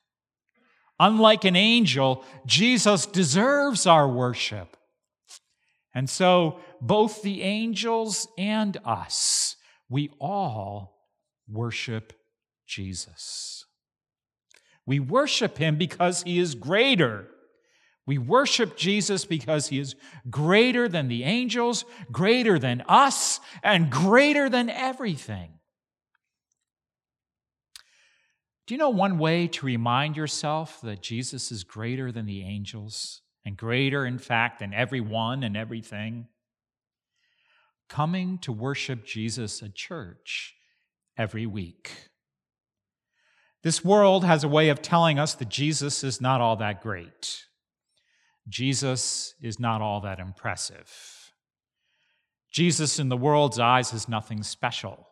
Unlike 0.99 1.45
an 1.45 1.55
angel, 1.55 2.25
Jesus 2.47 3.07
deserves 3.07 3.87
our 3.87 4.09
worship. 4.09 4.77
And 5.95 6.11
so, 6.11 6.61
both 6.81 7.23
the 7.23 7.43
angels 7.43 8.27
and 8.37 8.77
us, 8.85 9.57
we 9.89 10.11
all 10.19 10.97
worship 11.49 12.13
Jesus. 12.67 13.65
We 14.89 15.01
worship 15.01 15.59
him 15.59 15.77
because 15.77 16.23
he 16.23 16.39
is 16.39 16.55
greater. 16.55 17.29
We 18.07 18.17
worship 18.17 18.75
Jesus 18.75 19.27
because 19.27 19.69
he 19.69 19.79
is 19.79 19.95
greater 20.31 20.89
than 20.89 21.09
the 21.09 21.25
angels, 21.25 21.85
greater 22.11 22.59
than 22.59 22.83
us, 22.89 23.39
and 23.63 23.91
greater 23.91 24.49
than 24.49 24.71
everything. 24.71 25.51
Do 28.67 28.73
you 28.73 28.79
know 28.79 28.89
one 28.89 29.19
way 29.19 29.47
to 29.49 29.67
remind 29.67 30.17
yourself 30.17 30.81
that 30.81 31.03
Jesus 31.03 31.53
is 31.53 31.65
greater 31.65 32.11
than 32.11 32.25
the 32.25 32.43
angels 32.43 33.21
and 33.45 33.59
greater, 33.59 34.07
in 34.07 34.19
fact, 34.19 34.61
than 34.61 34.73
everyone 34.73 35.43
and 35.43 35.55
everything? 35.55 36.29
Coming 37.91 38.39
to 38.39 38.53
worship 38.53 39.05
Jesus 39.05 39.63
at 39.63 39.75
church 39.75 40.55
every 41.19 41.45
week. 41.45 42.09
This 43.63 43.85
world 43.85 44.25
has 44.25 44.45
a 44.45 44.49
way 44.49 44.69
of 44.69 44.83
telling 44.83 45.19
us 45.19 45.35
that 45.35 45.49
Jesus 45.49 46.05
is 46.05 46.21
not 46.21 46.41
all 46.41 46.57
that 46.57 46.81
great. 46.81 47.45
Jesus 48.49 49.35
is 49.43 49.59
not 49.59 49.83
all 49.83 50.01
that 50.03 50.21
impressive. 50.21 50.91
Jesus, 52.53 52.99
in 52.99 53.09
the 53.09 53.17
world's 53.17 53.59
eyes, 53.59 53.93
is 53.93 54.09
nothing 54.09 54.43
special. 54.43 55.09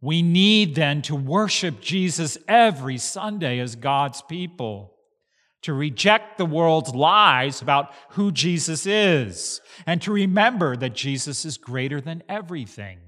We 0.00 0.22
need 0.22 0.74
then 0.74 1.02
to 1.02 1.14
worship 1.14 1.80
Jesus 1.80 2.38
every 2.48 2.98
Sunday 2.98 3.58
as 3.58 3.76
God's 3.76 4.22
people, 4.22 4.94
to 5.62 5.72
reject 5.72 6.36
the 6.36 6.46
world's 6.46 6.94
lies 6.94 7.60
about 7.62 7.92
who 8.10 8.30
Jesus 8.30 8.86
is, 8.86 9.60
and 9.86 10.00
to 10.02 10.12
remember 10.12 10.76
that 10.76 10.94
Jesus 10.94 11.44
is 11.44 11.58
greater 11.58 12.00
than 12.00 12.22
everything. 12.28 12.98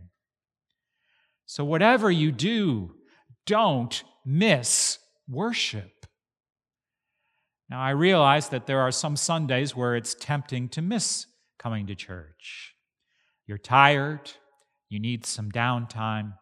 So, 1.45 1.65
whatever 1.65 2.11
you 2.11 2.33
do, 2.33 2.96
don't 3.47 4.03
miss 4.25 4.99
worship. 5.29 6.07
Now, 7.69 7.81
I 7.81 7.91
realize 7.91 8.51
that 8.51 8.67
there 8.67 8.81
are 8.81 8.93
some 8.93 9.17
Sundays 9.17 9.75
where 9.75 9.97
it's 9.97 10.15
tempting 10.15 10.69
to 10.71 10.83
miss 10.83 11.27
coming 11.59 11.87
to 11.87 11.95
church. 11.95 12.75
You're 13.47 13.59
tired, 13.59 14.31
you 14.89 15.01
need 15.01 15.27
some 15.27 15.51
downtime. 15.51 16.35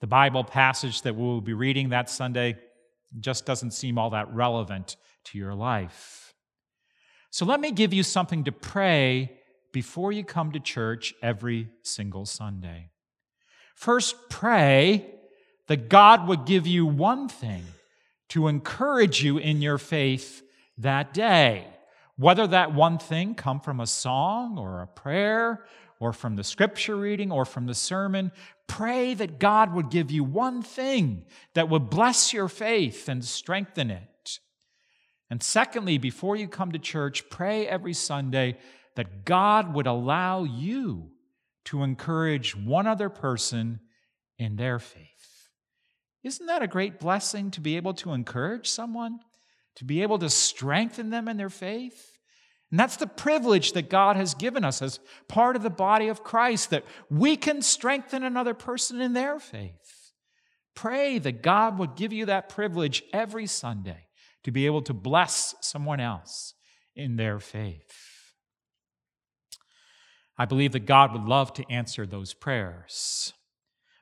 The 0.00 0.06
Bible 0.06 0.44
passage 0.44 1.02
that 1.02 1.16
we'll 1.16 1.40
be 1.40 1.54
reading 1.54 1.90
that 1.90 2.10
Sunday 2.10 2.58
just 3.20 3.46
doesn't 3.46 3.70
seem 3.72 3.98
all 3.98 4.10
that 4.10 4.32
relevant 4.34 4.96
to 5.24 5.38
your 5.38 5.54
life. 5.54 6.34
So 7.30 7.46
let 7.46 7.60
me 7.60 7.72
give 7.72 7.94
you 7.94 8.02
something 8.02 8.44
to 8.44 8.52
pray 8.52 9.38
before 9.72 10.12
you 10.12 10.24
come 10.24 10.52
to 10.52 10.60
church 10.60 11.14
every 11.22 11.70
single 11.82 12.26
Sunday. 12.26 12.90
First, 13.74 14.16
pray 14.28 15.06
that 15.68 15.88
God 15.88 16.26
would 16.28 16.44
give 16.44 16.66
you 16.66 16.86
one 16.86 17.28
thing 17.28 17.64
to 18.30 18.48
encourage 18.48 19.22
you 19.22 19.38
in 19.38 19.60
your 19.60 19.78
faith 19.78 20.42
that 20.78 21.12
day. 21.12 21.66
Whether 22.16 22.46
that 22.48 22.74
one 22.74 22.98
thing 22.98 23.34
come 23.34 23.60
from 23.60 23.80
a 23.80 23.86
song 23.86 24.58
or 24.58 24.80
a 24.80 24.86
prayer 24.86 25.64
or 26.00 26.12
from 26.12 26.36
the 26.36 26.44
scripture 26.44 26.96
reading 26.96 27.30
or 27.30 27.44
from 27.44 27.66
the 27.66 27.74
sermon, 27.74 28.32
pray 28.66 29.14
that 29.14 29.38
God 29.38 29.72
would 29.74 29.90
give 29.90 30.10
you 30.10 30.24
one 30.24 30.62
thing 30.62 31.24
that 31.54 31.68
would 31.68 31.90
bless 31.90 32.32
your 32.32 32.48
faith 32.48 33.08
and 33.08 33.24
strengthen 33.24 33.90
it. 33.90 34.40
And 35.30 35.42
secondly, 35.42 35.98
before 35.98 36.36
you 36.36 36.48
come 36.48 36.72
to 36.72 36.78
church, 36.78 37.30
pray 37.30 37.66
every 37.66 37.94
Sunday 37.94 38.58
that 38.96 39.24
God 39.24 39.72
would 39.74 39.86
allow 39.86 40.44
you 40.44 41.10
to 41.64 41.82
encourage 41.82 42.56
one 42.56 42.86
other 42.86 43.08
person 43.08 43.80
in 44.38 44.56
their 44.56 44.78
faith. 44.78 45.11
Isn't 46.24 46.46
that 46.46 46.62
a 46.62 46.68
great 46.68 47.00
blessing 47.00 47.50
to 47.52 47.60
be 47.60 47.76
able 47.76 47.94
to 47.94 48.12
encourage 48.12 48.68
someone, 48.68 49.20
to 49.76 49.84
be 49.84 50.02
able 50.02 50.18
to 50.18 50.30
strengthen 50.30 51.10
them 51.10 51.28
in 51.28 51.36
their 51.36 51.50
faith? 51.50 52.16
And 52.70 52.80
that's 52.80 52.96
the 52.96 53.06
privilege 53.06 53.72
that 53.72 53.90
God 53.90 54.16
has 54.16 54.34
given 54.34 54.64
us 54.64 54.80
as 54.80 54.98
part 55.28 55.56
of 55.56 55.62
the 55.62 55.70
body 55.70 56.08
of 56.08 56.24
Christ, 56.24 56.70
that 56.70 56.84
we 57.10 57.36
can 57.36 57.60
strengthen 57.60 58.22
another 58.22 58.54
person 58.54 59.00
in 59.00 59.12
their 59.12 59.38
faith. 59.38 60.12
Pray 60.74 61.18
that 61.18 61.42
God 61.42 61.78
would 61.78 61.96
give 61.96 62.12
you 62.12 62.26
that 62.26 62.48
privilege 62.48 63.02
every 63.12 63.46
Sunday 63.46 64.08
to 64.44 64.50
be 64.50 64.64
able 64.66 64.82
to 64.82 64.94
bless 64.94 65.54
someone 65.60 66.00
else 66.00 66.54
in 66.96 67.16
their 67.16 67.38
faith. 67.38 67.92
I 70.38 70.46
believe 70.46 70.72
that 70.72 70.86
God 70.86 71.12
would 71.12 71.24
love 71.24 71.52
to 71.54 71.70
answer 71.70 72.06
those 72.06 72.32
prayers. 72.32 73.34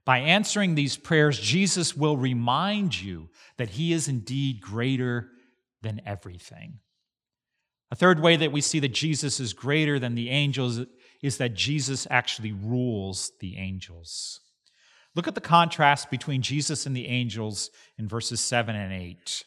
By 0.04 0.18
answering 0.18 0.74
these 0.74 0.96
prayers, 0.96 1.38
Jesus 1.38 1.96
will 1.96 2.16
remind 2.16 3.00
you 3.00 3.28
that 3.58 3.70
He 3.70 3.92
is 3.92 4.08
indeed 4.08 4.60
greater 4.60 5.30
than 5.82 6.00
everything. 6.06 6.80
A 7.90 7.96
third 7.96 8.20
way 8.20 8.36
that 8.36 8.52
we 8.52 8.60
see 8.60 8.80
that 8.80 8.94
Jesus 8.94 9.40
is 9.40 9.52
greater 9.52 9.98
than 9.98 10.14
the 10.14 10.30
angels 10.30 10.80
is 11.22 11.38
that 11.38 11.54
Jesus 11.54 12.06
actually 12.10 12.52
rules 12.52 13.32
the 13.40 13.56
angels. 13.56 14.40
Look 15.14 15.26
at 15.26 15.34
the 15.34 15.40
contrast 15.40 16.10
between 16.10 16.40
Jesus 16.40 16.86
and 16.86 16.96
the 16.96 17.08
angels 17.08 17.70
in 17.98 18.08
verses 18.08 18.40
7 18.40 18.76
and 18.76 18.92
8. 18.92 19.44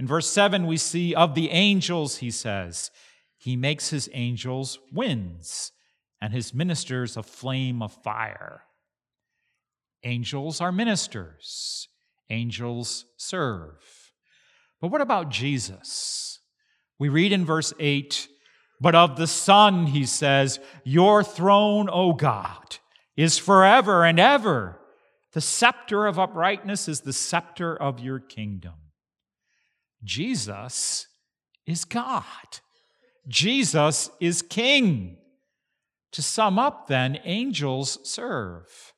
In 0.00 0.06
verse 0.06 0.28
7, 0.28 0.66
we 0.66 0.76
see 0.76 1.14
of 1.14 1.34
the 1.34 1.50
angels, 1.50 2.16
he 2.16 2.30
says, 2.30 2.90
he 3.38 3.56
makes 3.56 3.90
his 3.90 4.10
angels 4.12 4.78
winds 4.92 5.72
and 6.20 6.32
his 6.32 6.52
ministers 6.52 7.16
a 7.16 7.22
flame 7.22 7.82
of 7.82 7.92
fire. 7.92 8.64
Angels 10.02 10.60
are 10.60 10.72
ministers, 10.72 11.88
angels 12.30 13.04
serve. 13.16 14.12
But 14.80 14.88
what 14.88 15.00
about 15.00 15.28
Jesus? 15.28 16.40
We 16.98 17.08
read 17.08 17.32
in 17.32 17.44
verse 17.44 17.72
8, 17.78 18.28
but 18.80 18.94
of 18.94 19.16
the 19.16 19.26
Son, 19.26 19.86
he 19.86 20.06
says, 20.06 20.58
Your 20.84 21.22
throne, 21.22 21.88
O 21.90 22.14
God, 22.14 22.78
is 23.16 23.36
forever 23.36 24.04
and 24.04 24.18
ever. 24.18 24.80
The 25.32 25.40
scepter 25.40 26.06
of 26.06 26.18
uprightness 26.18 26.88
is 26.88 27.00
the 27.00 27.12
scepter 27.12 27.76
of 27.76 28.00
your 28.00 28.18
kingdom. 28.18 28.74
Jesus 30.02 31.06
is 31.66 31.84
God. 31.84 32.24
Jesus 33.28 34.10
is 34.18 34.42
King. 34.42 35.18
To 36.12 36.22
sum 36.22 36.58
up, 36.58 36.88
then, 36.88 37.20
angels 37.24 37.98
serve. 38.02 38.92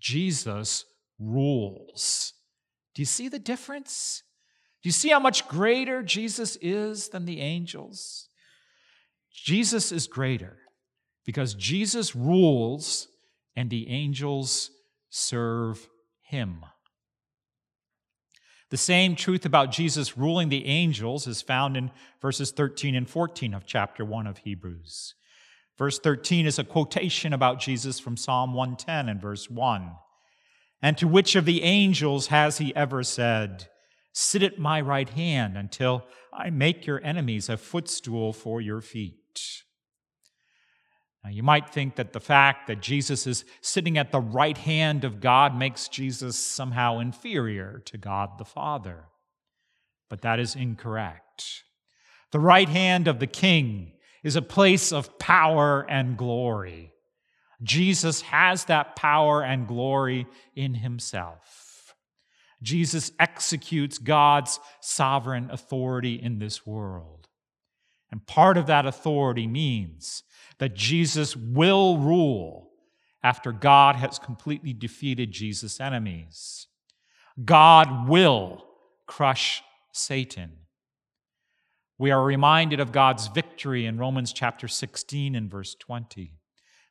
Jesus 0.00 0.84
rules. 1.18 2.32
Do 2.94 3.02
you 3.02 3.06
see 3.06 3.28
the 3.28 3.38
difference? 3.38 4.22
Do 4.82 4.88
you 4.88 4.92
see 4.92 5.10
how 5.10 5.20
much 5.20 5.46
greater 5.46 6.02
Jesus 6.02 6.56
is 6.60 7.10
than 7.10 7.26
the 7.26 7.40
angels? 7.40 8.28
Jesus 9.32 9.92
is 9.92 10.06
greater 10.06 10.56
because 11.24 11.54
Jesus 11.54 12.16
rules 12.16 13.08
and 13.54 13.68
the 13.68 13.88
angels 13.88 14.70
serve 15.10 15.88
him. 16.22 16.64
The 18.70 18.76
same 18.76 19.16
truth 19.16 19.44
about 19.44 19.72
Jesus 19.72 20.16
ruling 20.16 20.48
the 20.48 20.66
angels 20.66 21.26
is 21.26 21.42
found 21.42 21.76
in 21.76 21.90
verses 22.22 22.52
13 22.52 22.94
and 22.94 23.08
14 23.08 23.52
of 23.52 23.66
chapter 23.66 24.04
1 24.04 24.26
of 24.26 24.38
Hebrews. 24.38 25.14
Verse 25.80 25.98
13 25.98 26.44
is 26.44 26.58
a 26.58 26.64
quotation 26.64 27.32
about 27.32 27.58
Jesus 27.58 27.98
from 27.98 28.14
Psalm 28.14 28.52
110 28.52 29.08
and 29.08 29.18
verse 29.18 29.48
1. 29.48 29.92
And 30.82 30.98
to 30.98 31.08
which 31.08 31.34
of 31.36 31.46
the 31.46 31.62
angels 31.62 32.26
has 32.26 32.58
he 32.58 32.76
ever 32.76 33.02
said, 33.02 33.68
Sit 34.12 34.42
at 34.42 34.58
my 34.58 34.82
right 34.82 35.08
hand 35.08 35.56
until 35.56 36.04
I 36.34 36.50
make 36.50 36.84
your 36.84 37.02
enemies 37.02 37.48
a 37.48 37.56
footstool 37.56 38.34
for 38.34 38.60
your 38.60 38.82
feet. 38.82 39.62
Now, 41.24 41.30
you 41.30 41.42
might 41.42 41.70
think 41.70 41.96
that 41.96 42.12
the 42.12 42.20
fact 42.20 42.66
that 42.66 42.82
Jesus 42.82 43.26
is 43.26 43.46
sitting 43.62 43.96
at 43.96 44.12
the 44.12 44.20
right 44.20 44.58
hand 44.58 45.02
of 45.02 45.18
God 45.18 45.56
makes 45.56 45.88
Jesus 45.88 46.36
somehow 46.36 46.98
inferior 46.98 47.80
to 47.86 47.96
God 47.96 48.36
the 48.36 48.44
Father. 48.44 49.04
But 50.10 50.20
that 50.20 50.40
is 50.40 50.54
incorrect. 50.54 51.64
The 52.32 52.38
right 52.38 52.68
hand 52.68 53.08
of 53.08 53.18
the 53.18 53.26
King 53.26 53.92
is 54.22 54.36
a 54.36 54.42
place 54.42 54.92
of 54.92 55.18
power 55.18 55.86
and 55.88 56.16
glory. 56.16 56.92
Jesus 57.62 58.22
has 58.22 58.64
that 58.66 58.96
power 58.96 59.42
and 59.42 59.66
glory 59.66 60.26
in 60.54 60.74
himself. 60.74 61.94
Jesus 62.62 63.10
executes 63.18 63.98
God's 63.98 64.60
sovereign 64.80 65.50
authority 65.50 66.14
in 66.14 66.38
this 66.38 66.66
world. 66.66 67.28
And 68.10 68.26
part 68.26 68.56
of 68.56 68.66
that 68.66 68.86
authority 68.86 69.46
means 69.46 70.22
that 70.58 70.74
Jesus 70.74 71.36
will 71.36 71.98
rule 71.98 72.70
after 73.22 73.52
God 73.52 73.96
has 73.96 74.18
completely 74.18 74.72
defeated 74.72 75.30
Jesus' 75.30 75.80
enemies. 75.80 76.66
God 77.44 78.08
will 78.08 78.64
crush 79.06 79.62
Satan. 79.92 80.52
We 82.00 82.12
are 82.12 82.24
reminded 82.24 82.80
of 82.80 82.92
God's 82.92 83.26
victory 83.26 83.84
in 83.84 83.98
Romans 83.98 84.32
chapter 84.32 84.68
16 84.68 85.34
and 85.34 85.50
verse 85.50 85.74
20. 85.74 86.32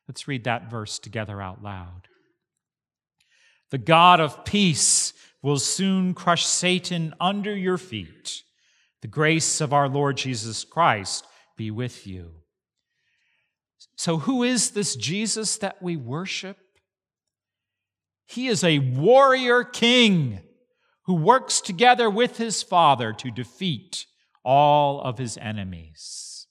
Let's 0.06 0.28
read 0.28 0.44
that 0.44 0.70
verse 0.70 1.00
together 1.00 1.42
out 1.42 1.64
loud. 1.64 2.06
The 3.72 3.78
God 3.78 4.20
of 4.20 4.44
peace 4.44 5.12
will 5.42 5.58
soon 5.58 6.14
crush 6.14 6.46
Satan 6.46 7.12
under 7.20 7.52
your 7.56 7.76
feet. 7.76 8.44
The 9.02 9.08
grace 9.08 9.60
of 9.60 9.72
our 9.72 9.88
Lord 9.88 10.16
Jesus 10.16 10.62
Christ 10.62 11.26
be 11.56 11.72
with 11.72 12.06
you. 12.06 12.30
So, 13.96 14.18
who 14.18 14.44
is 14.44 14.70
this 14.70 14.94
Jesus 14.94 15.56
that 15.56 15.82
we 15.82 15.96
worship? 15.96 16.56
He 18.26 18.46
is 18.46 18.62
a 18.62 18.78
warrior 18.78 19.64
king 19.64 20.38
who 21.06 21.14
works 21.14 21.60
together 21.60 22.08
with 22.08 22.36
his 22.36 22.62
Father 22.62 23.12
to 23.14 23.32
defeat 23.32 24.06
all 24.44 25.00
of 25.00 25.18
his 25.18 25.38
enemies. 25.38 26.46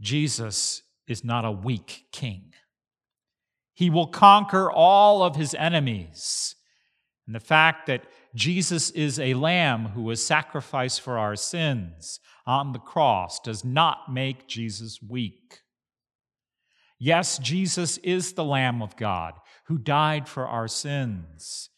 Jesus 0.00 0.82
is 1.06 1.24
not 1.24 1.44
a 1.44 1.50
weak 1.50 2.04
king. 2.12 2.52
He 3.74 3.90
will 3.90 4.08
conquer 4.08 4.70
all 4.70 5.22
of 5.22 5.36
his 5.36 5.54
enemies. 5.54 6.56
And 7.26 7.34
the 7.34 7.40
fact 7.40 7.86
that 7.86 8.04
Jesus 8.34 8.90
is 8.90 9.18
a 9.18 9.34
lamb 9.34 9.86
who 9.86 10.02
was 10.02 10.24
sacrificed 10.24 11.00
for 11.00 11.18
our 11.18 11.36
sins 11.36 12.20
on 12.46 12.72
the 12.72 12.78
cross 12.78 13.40
does 13.40 13.64
not 13.64 14.12
make 14.12 14.48
Jesus 14.48 15.00
weak. 15.02 15.60
Yes, 16.98 17.38
Jesus 17.38 17.98
is 17.98 18.32
the 18.32 18.44
Lamb 18.44 18.82
of 18.82 18.96
God 18.96 19.34
who 19.66 19.78
died 19.78 20.28
for 20.28 20.46
our 20.46 20.66
sins. 20.66 21.70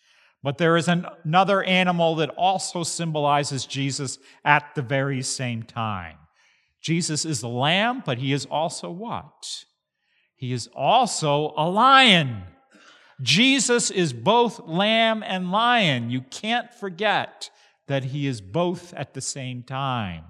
But 0.42 0.58
there 0.58 0.76
is 0.76 0.88
an, 0.88 1.06
another 1.24 1.62
animal 1.62 2.16
that 2.16 2.30
also 2.30 2.82
symbolizes 2.82 3.66
Jesus 3.66 4.18
at 4.44 4.74
the 4.74 4.82
very 4.82 5.22
same 5.22 5.62
time. 5.62 6.16
Jesus 6.80 7.24
is 7.24 7.40
the 7.40 7.48
lamb, 7.48 8.02
but 8.06 8.18
he 8.18 8.32
is 8.32 8.46
also 8.46 8.90
what? 8.90 9.64
He 10.34 10.52
is 10.52 10.68
also 10.74 11.52
a 11.56 11.68
lion. 11.68 12.44
Jesus 13.20 13.90
is 13.90 14.14
both 14.14 14.66
lamb 14.66 15.22
and 15.22 15.52
lion. 15.52 16.10
You 16.10 16.22
can't 16.22 16.72
forget 16.72 17.50
that 17.86 18.04
he 18.04 18.26
is 18.26 18.40
both 18.40 18.94
at 18.94 19.12
the 19.12 19.20
same 19.20 19.62
time. 19.62 20.24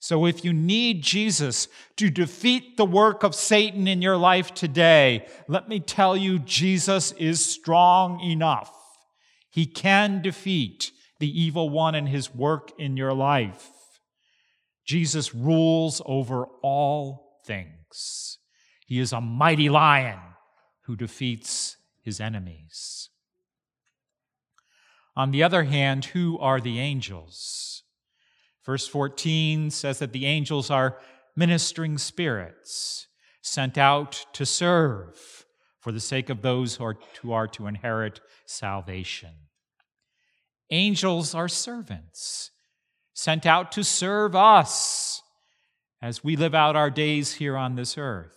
So, 0.00 0.26
if 0.26 0.44
you 0.44 0.52
need 0.52 1.02
Jesus 1.02 1.68
to 1.96 2.10
defeat 2.10 2.76
the 2.76 2.84
work 2.84 3.22
of 3.22 3.34
Satan 3.34 3.88
in 3.88 4.02
your 4.02 4.18
life 4.18 4.52
today, 4.52 5.26
let 5.48 5.68
me 5.68 5.80
tell 5.80 6.14
you, 6.14 6.40
Jesus 6.40 7.12
is 7.12 7.42
strong 7.42 8.20
enough. 8.20 8.83
He 9.54 9.66
can 9.66 10.20
defeat 10.20 10.90
the 11.20 11.40
evil 11.40 11.70
one 11.70 11.94
and 11.94 12.08
his 12.08 12.34
work 12.34 12.72
in 12.76 12.96
your 12.96 13.12
life. 13.14 13.70
Jesus 14.84 15.32
rules 15.32 16.02
over 16.04 16.46
all 16.60 17.38
things. 17.46 18.38
He 18.84 18.98
is 18.98 19.12
a 19.12 19.20
mighty 19.20 19.68
lion 19.68 20.18
who 20.86 20.96
defeats 20.96 21.76
his 22.02 22.18
enemies. 22.18 23.10
On 25.14 25.30
the 25.30 25.44
other 25.44 25.62
hand, 25.62 26.06
who 26.06 26.36
are 26.40 26.60
the 26.60 26.80
angels? 26.80 27.84
Verse 28.66 28.88
14 28.88 29.70
says 29.70 30.00
that 30.00 30.12
the 30.12 30.26
angels 30.26 30.68
are 30.68 30.98
ministering 31.36 31.96
spirits 31.96 33.06
sent 33.40 33.78
out 33.78 34.26
to 34.32 34.44
serve 34.44 35.44
for 35.78 35.92
the 35.92 36.00
sake 36.00 36.28
of 36.28 36.42
those 36.42 36.80
who 37.20 37.30
are, 37.30 37.46
to 37.46 37.68
inherit 37.68 38.20
salvation. 38.46 39.43
Angels 40.70 41.34
are 41.34 41.48
servants 41.48 42.50
sent 43.12 43.46
out 43.46 43.72
to 43.72 43.84
serve 43.84 44.34
us 44.34 45.22
as 46.02 46.24
we 46.24 46.36
live 46.36 46.54
out 46.54 46.76
our 46.76 46.90
days 46.90 47.34
here 47.34 47.56
on 47.56 47.76
this 47.76 47.96
earth. 47.96 48.34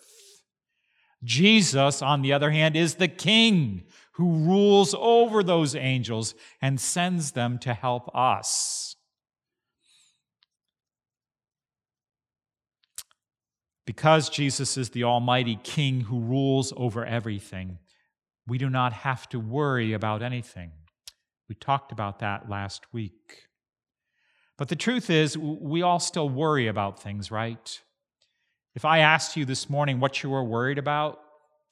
Jesus, 1.23 2.01
on 2.01 2.21
the 2.21 2.31
other 2.31 2.51
hand, 2.51 2.75
is 2.75 2.95
the 2.95 3.07
king 3.07 3.83
who 4.13 4.45
rules 4.45 4.95
over 4.97 5.43
those 5.43 5.75
angels 5.75 6.35
and 6.61 6.79
sends 6.79 7.31
them 7.31 7.57
to 7.59 7.73
help 7.73 8.09
us. 8.15 8.95
Because 13.85 14.29
Jesus 14.29 14.77
is 14.77 14.89
the 14.89 15.05
Almighty 15.05 15.59
King 15.63 16.01
who 16.01 16.19
rules 16.19 16.73
over 16.75 17.05
everything, 17.05 17.79
we 18.45 18.57
do 18.57 18.69
not 18.69 18.91
have 18.91 19.29
to 19.29 19.39
worry 19.39 19.93
about 19.93 20.21
anything. 20.21 20.71
We 21.49 21.55
talked 21.55 21.91
about 21.91 22.19
that 22.19 22.49
last 22.49 22.85
week. 22.93 23.47
But 24.57 24.69
the 24.69 24.75
truth 24.75 25.09
is, 25.09 25.37
we 25.37 25.81
all 25.81 25.99
still 25.99 26.29
worry 26.29 26.67
about 26.67 27.01
things, 27.01 27.31
right? 27.31 27.81
If 28.75 28.85
I 28.85 28.99
asked 28.99 29.37
you 29.37 29.45
this 29.45 29.69
morning 29.69 29.99
what 29.99 30.23
you 30.23 30.29
were 30.29 30.43
worried 30.43 30.77
about, 30.77 31.19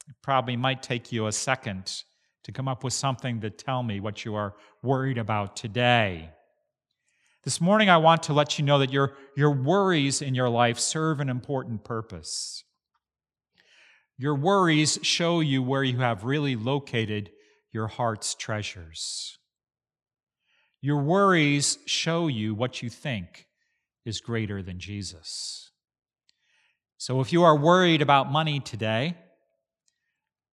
it 0.07 0.15
probably 0.21 0.55
might 0.55 0.83
take 0.83 1.11
you 1.11 1.27
a 1.27 1.31
second 1.31 2.03
to 2.43 2.51
come 2.51 2.67
up 2.67 2.83
with 2.83 2.93
something 2.93 3.41
to 3.41 3.49
tell 3.49 3.81
me 3.81 3.99
what 3.99 4.23
you 4.23 4.35
are 4.35 4.53
worried 4.83 5.17
about 5.17 5.55
today. 5.55 6.29
This 7.43 7.59
morning, 7.59 7.89
I 7.89 7.97
want 7.97 8.23
to 8.23 8.33
let 8.33 8.57
you 8.57 8.65
know 8.65 8.79
that 8.79 8.91
your, 8.91 9.13
your 9.35 9.51
worries 9.51 10.21
in 10.21 10.35
your 10.35 10.49
life 10.49 10.79
serve 10.79 11.19
an 11.19 11.29
important 11.29 11.83
purpose. 11.83 12.63
Your 14.17 14.35
worries 14.35 14.97
show 15.01 15.41
you 15.41 15.61
where 15.61 15.83
you 15.83 15.97
have 15.97 16.23
really 16.23 16.55
located 16.55 17.31
your 17.71 17.87
heart's 17.87 18.33
treasures. 18.33 19.37
Your 20.85 21.01
worries 21.01 21.79
show 21.87 22.27
you 22.27 22.53
what 22.53 22.83
you 22.83 22.91
think 22.91 23.47
is 24.05 24.21
greater 24.21 24.61
than 24.61 24.77
Jesus. 24.77 25.71
So 26.99 27.21
if 27.21 27.33
you 27.33 27.41
are 27.41 27.57
worried 27.57 28.03
about 28.03 28.31
money 28.31 28.59
today, 28.59 29.17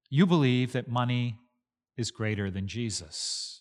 you 0.09 0.25
believe 0.25 0.73
that 0.73 0.89
money 0.89 1.37
is 1.99 2.11
greater 2.11 2.51
than 2.51 2.67
Jesus. 2.67 3.61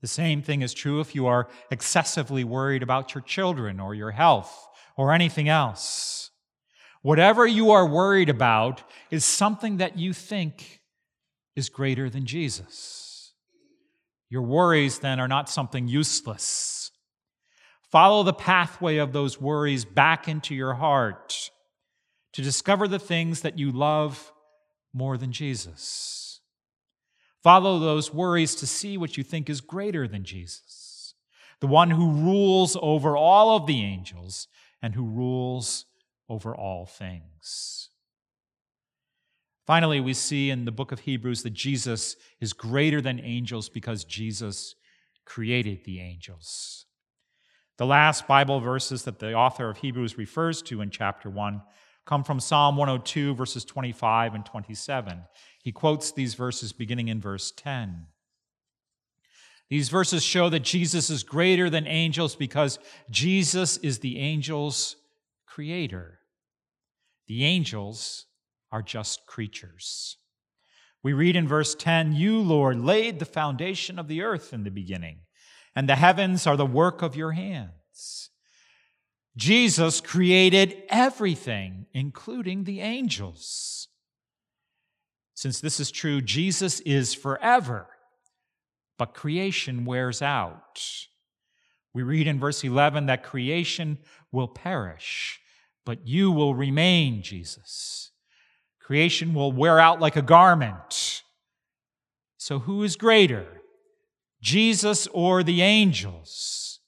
The 0.00 0.06
same 0.06 0.42
thing 0.42 0.62
is 0.62 0.72
true 0.72 1.00
if 1.00 1.16
you 1.16 1.26
are 1.26 1.48
excessively 1.72 2.44
worried 2.44 2.84
about 2.84 3.12
your 3.12 3.22
children 3.22 3.80
or 3.80 3.96
your 3.96 4.12
health 4.12 4.68
or 4.96 5.12
anything 5.12 5.48
else. 5.48 6.30
Whatever 7.02 7.48
you 7.48 7.72
are 7.72 7.84
worried 7.84 8.28
about 8.28 8.84
is 9.10 9.24
something 9.24 9.78
that 9.78 9.98
you 9.98 10.12
think 10.12 10.82
is 11.56 11.68
greater 11.68 12.08
than 12.08 12.26
Jesus. 12.26 13.07
Your 14.30 14.42
worries 14.42 14.98
then 14.98 15.20
are 15.20 15.28
not 15.28 15.48
something 15.48 15.88
useless. 15.88 16.90
Follow 17.82 18.22
the 18.22 18.34
pathway 18.34 18.98
of 18.98 19.12
those 19.12 19.40
worries 19.40 19.84
back 19.84 20.28
into 20.28 20.54
your 20.54 20.74
heart 20.74 21.50
to 22.34 22.42
discover 22.42 22.86
the 22.86 22.98
things 22.98 23.40
that 23.40 23.58
you 23.58 23.72
love 23.72 24.32
more 24.92 25.16
than 25.16 25.32
Jesus. 25.32 26.40
Follow 27.42 27.78
those 27.78 28.12
worries 28.12 28.54
to 28.56 28.66
see 28.66 28.98
what 28.98 29.16
you 29.16 29.24
think 29.24 29.48
is 29.48 29.60
greater 29.60 30.06
than 30.06 30.24
Jesus, 30.24 31.14
the 31.60 31.66
one 31.66 31.90
who 31.90 32.10
rules 32.10 32.76
over 32.82 33.16
all 33.16 33.56
of 33.56 33.66
the 33.66 33.82
angels 33.82 34.48
and 34.82 34.94
who 34.94 35.04
rules 35.04 35.86
over 36.28 36.54
all 36.54 36.84
things. 36.84 37.87
Finally, 39.68 40.00
we 40.00 40.14
see 40.14 40.48
in 40.48 40.64
the 40.64 40.72
book 40.72 40.92
of 40.92 41.00
Hebrews 41.00 41.42
that 41.42 41.52
Jesus 41.52 42.16
is 42.40 42.54
greater 42.54 43.02
than 43.02 43.20
angels 43.20 43.68
because 43.68 44.02
Jesus 44.02 44.74
created 45.26 45.84
the 45.84 46.00
angels. 46.00 46.86
The 47.76 47.84
last 47.84 48.26
Bible 48.26 48.60
verses 48.60 49.02
that 49.02 49.18
the 49.18 49.34
author 49.34 49.68
of 49.68 49.76
Hebrews 49.76 50.16
refers 50.16 50.62
to 50.62 50.80
in 50.80 50.88
chapter 50.88 51.28
1 51.28 51.60
come 52.06 52.24
from 52.24 52.40
Psalm 52.40 52.78
102, 52.78 53.34
verses 53.34 53.62
25 53.66 54.36
and 54.36 54.46
27. 54.46 55.24
He 55.62 55.70
quotes 55.70 56.12
these 56.12 56.32
verses 56.32 56.72
beginning 56.72 57.08
in 57.08 57.20
verse 57.20 57.52
10. 57.54 58.06
These 59.68 59.90
verses 59.90 60.22
show 60.22 60.48
that 60.48 60.60
Jesus 60.60 61.10
is 61.10 61.22
greater 61.22 61.68
than 61.68 61.86
angels 61.86 62.36
because 62.36 62.78
Jesus 63.10 63.76
is 63.76 63.98
the 63.98 64.18
angels' 64.18 64.96
creator. 65.44 66.20
The 67.26 67.44
angels 67.44 68.24
are 68.70 68.82
just 68.82 69.26
creatures. 69.26 70.16
We 71.02 71.12
read 71.12 71.36
in 71.36 71.46
verse 71.48 71.74
10 71.74 72.12
You, 72.12 72.40
Lord, 72.40 72.80
laid 72.80 73.18
the 73.18 73.24
foundation 73.24 73.98
of 73.98 74.08
the 74.08 74.22
earth 74.22 74.52
in 74.52 74.64
the 74.64 74.70
beginning, 74.70 75.20
and 75.74 75.88
the 75.88 75.96
heavens 75.96 76.46
are 76.46 76.56
the 76.56 76.66
work 76.66 77.02
of 77.02 77.16
your 77.16 77.32
hands. 77.32 78.30
Jesus 79.36 80.00
created 80.00 80.82
everything, 80.88 81.86
including 81.92 82.64
the 82.64 82.80
angels. 82.80 83.88
Since 85.34 85.60
this 85.60 85.78
is 85.78 85.92
true, 85.92 86.20
Jesus 86.20 86.80
is 86.80 87.14
forever, 87.14 87.86
but 88.98 89.14
creation 89.14 89.84
wears 89.84 90.20
out. 90.20 90.82
We 91.94 92.02
read 92.02 92.26
in 92.26 92.40
verse 92.40 92.64
11 92.64 93.06
that 93.06 93.22
creation 93.22 93.98
will 94.32 94.48
perish, 94.48 95.38
but 95.86 96.06
you 96.08 96.32
will 96.32 96.56
remain, 96.56 97.22
Jesus. 97.22 98.10
Creation 98.88 99.34
will 99.34 99.52
wear 99.52 99.78
out 99.78 100.00
like 100.00 100.16
a 100.16 100.22
garment. 100.22 101.22
So, 102.38 102.60
who 102.60 102.82
is 102.82 102.96
greater, 102.96 103.60
Jesus 104.40 105.06
or 105.08 105.42
the 105.42 105.60
angels? 105.60 106.80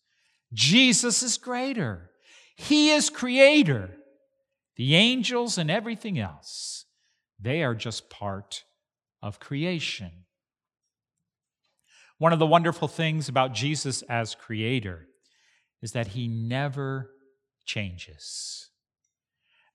Jesus 0.51 1.23
is 1.23 1.37
greater. 1.37 2.11
He 2.57 2.89
is 2.89 3.11
creator. 3.11 3.99
The 4.77 4.95
angels 4.95 5.59
and 5.59 5.71
everything 5.71 6.19
else, 6.19 6.87
they 7.39 7.63
are 7.63 7.75
just 7.75 8.09
part 8.09 8.65
of 9.23 9.39
creation. 9.39 10.11
One 12.17 12.33
of 12.33 12.39
the 12.39 12.47
wonderful 12.47 12.89
things 12.89 13.29
about 13.29 13.53
Jesus 13.53 14.01
as 14.09 14.35
creator 14.35 15.07
is 15.83 15.93
that 15.93 16.07
he 16.07 16.29
never 16.29 17.11
changes. 17.67 18.70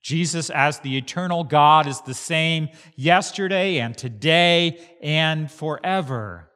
Jesus, 0.05 0.51
as 0.51 0.81
the 0.81 0.97
eternal 0.97 1.43
God, 1.43 1.87
is 1.87 1.99
the 2.01 2.13
same 2.13 2.69
yesterday 2.95 3.79
and 3.79 3.97
today 3.97 4.79
and 5.01 5.49
forever. 5.49 6.51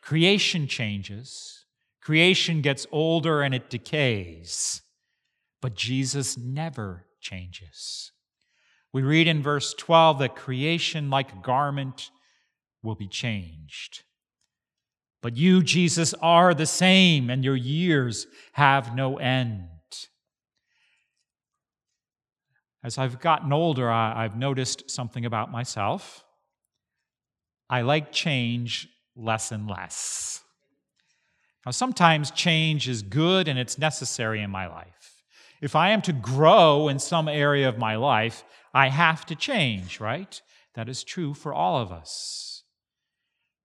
Creation 0.00 0.68
changes, 0.68 1.64
creation 2.00 2.60
gets 2.60 2.86
older 2.92 3.42
and 3.42 3.52
it 3.52 3.68
decays, 3.68 4.82
but 5.60 5.74
Jesus 5.74 6.38
never 6.38 7.06
changes. 7.20 8.12
We 8.92 9.02
read 9.02 9.26
in 9.26 9.42
verse 9.42 9.74
12 9.74 10.20
that 10.20 10.36
creation, 10.36 11.10
like 11.10 11.32
a 11.32 11.42
garment, 11.42 12.12
will 12.84 12.94
be 12.94 13.08
changed. 13.08 14.04
But 15.20 15.36
you, 15.36 15.64
Jesus, 15.64 16.14
are 16.22 16.54
the 16.54 16.64
same, 16.64 17.28
and 17.28 17.44
your 17.44 17.56
years 17.56 18.28
have 18.52 18.94
no 18.94 19.16
end. 19.16 19.64
As 22.84 22.98
I've 22.98 23.20
gotten 23.20 23.52
older, 23.52 23.90
I, 23.90 24.22
have 24.22 24.36
noticed 24.36 24.90
something 24.90 25.24
about 25.24 25.52
myself. 25.52 26.24
I 27.70 27.82
like 27.82 28.12
change 28.12 28.88
less 29.14 29.52
and 29.52 29.68
less. 29.68 30.42
Now, 31.64 31.70
sometimes 31.70 32.32
change 32.32 32.88
is 32.88 33.02
good 33.02 33.46
and 33.46 33.58
it's 33.58 33.78
necessary 33.78 34.42
in 34.42 34.50
my 34.50 34.66
life. 34.66 35.22
If 35.60 35.76
I 35.76 35.90
am 35.90 36.02
to 36.02 36.12
grow 36.12 36.88
in 36.88 36.98
some 36.98 37.28
area 37.28 37.68
of 37.68 37.78
my 37.78 37.94
life, 37.94 38.42
I 38.74 38.88
have 38.88 39.24
to 39.26 39.36
change, 39.36 40.00
right? 40.00 40.40
That 40.74 40.88
is 40.88 41.04
true 41.04 41.34
for 41.34 41.54
all 41.54 41.80
of 41.80 41.92
us. 41.92 42.64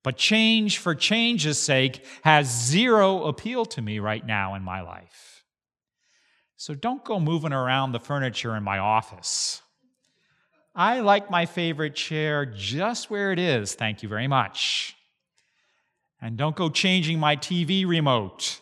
But 0.04 0.16
change 0.16 0.78
for 0.78 0.94
change's 0.94 1.58
sake 1.58 2.06
has 2.24 2.48
zero 2.48 3.24
appeal 3.24 3.66
to 3.66 3.82
me 3.82 3.98
right 3.98 4.26
now 4.26 4.54
in 4.54 4.62
my 4.62 4.82
life. 4.82 5.37
So 6.58 6.74
don't 6.74 7.06
go 7.06 7.20
moving 7.20 7.54
around 7.54 7.92
the 7.92 8.00
furniture 8.00 8.56
in 8.56 8.64
my 8.64 8.80
office. 8.80 9.62
I 10.74 11.02
like 11.02 11.30
my 11.30 11.46
favorite 11.46 11.96
chair 11.96 12.46
just 12.48 13.12
where 13.12 13.32
it 13.32 13.38
is, 13.38 13.76
thank 13.76 14.02
you 14.02 14.10
very 14.10 14.28
much. 14.28 14.96
And 16.20 16.36
don't 16.36 16.56
go 16.56 16.70
changing 16.70 17.20
my 17.20 17.36
TV 17.36 17.88
remote 17.88 18.60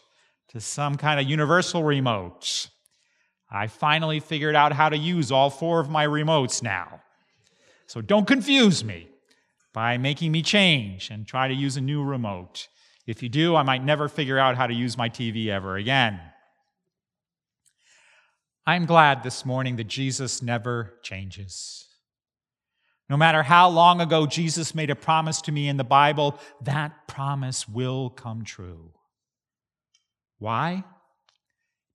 to 0.49 0.59
some 0.59 0.97
kind 0.97 1.21
of 1.21 1.29
universal 1.29 1.83
remote. 1.83 2.67
I 3.49 3.67
finally 3.67 4.19
figured 4.19 4.55
out 4.55 4.73
how 4.73 4.89
to 4.89 4.97
use 4.97 5.31
all 5.31 5.49
four 5.49 5.79
of 5.79 5.89
my 5.89 6.05
remotes 6.05 6.61
now. 6.61 7.01
So 7.87 8.01
don't 8.01 8.27
confuse 8.27 8.83
me 8.83 9.07
by 9.71 9.97
making 9.97 10.33
me 10.33 10.41
change 10.41 11.11
and 11.11 11.25
try 11.25 11.47
to 11.47 11.53
use 11.53 11.77
a 11.77 11.81
new 11.81 12.03
remote. 12.03 12.67
If 13.07 13.23
you 13.23 13.29
do, 13.29 13.55
I 13.55 13.63
might 13.63 13.85
never 13.85 14.09
figure 14.09 14.39
out 14.39 14.57
how 14.57 14.67
to 14.67 14.73
use 14.73 14.97
my 14.97 15.09
TV 15.09 15.47
ever 15.47 15.77
again. 15.77 16.19
I'm 18.67 18.85
glad 18.85 19.21
this 19.21 19.45
morning 19.45 19.75
that 19.75 19.87
Jesus 19.87 20.41
never 20.41 20.93
changes. 21.03 21.85
No 23.07 23.15
matter 23.15 23.43
how 23.43 23.69
long 23.69 24.01
ago 24.01 24.25
Jesus 24.25 24.73
made 24.73 24.89
a 24.89 24.95
promise 24.95 25.39
to 25.43 25.51
me 25.51 25.67
in 25.67 25.77
the 25.77 25.83
Bible, 25.83 26.39
that 26.61 27.07
promise 27.07 27.69
will 27.69 28.09
come 28.09 28.43
true. 28.43 28.91
Why? 30.39 30.83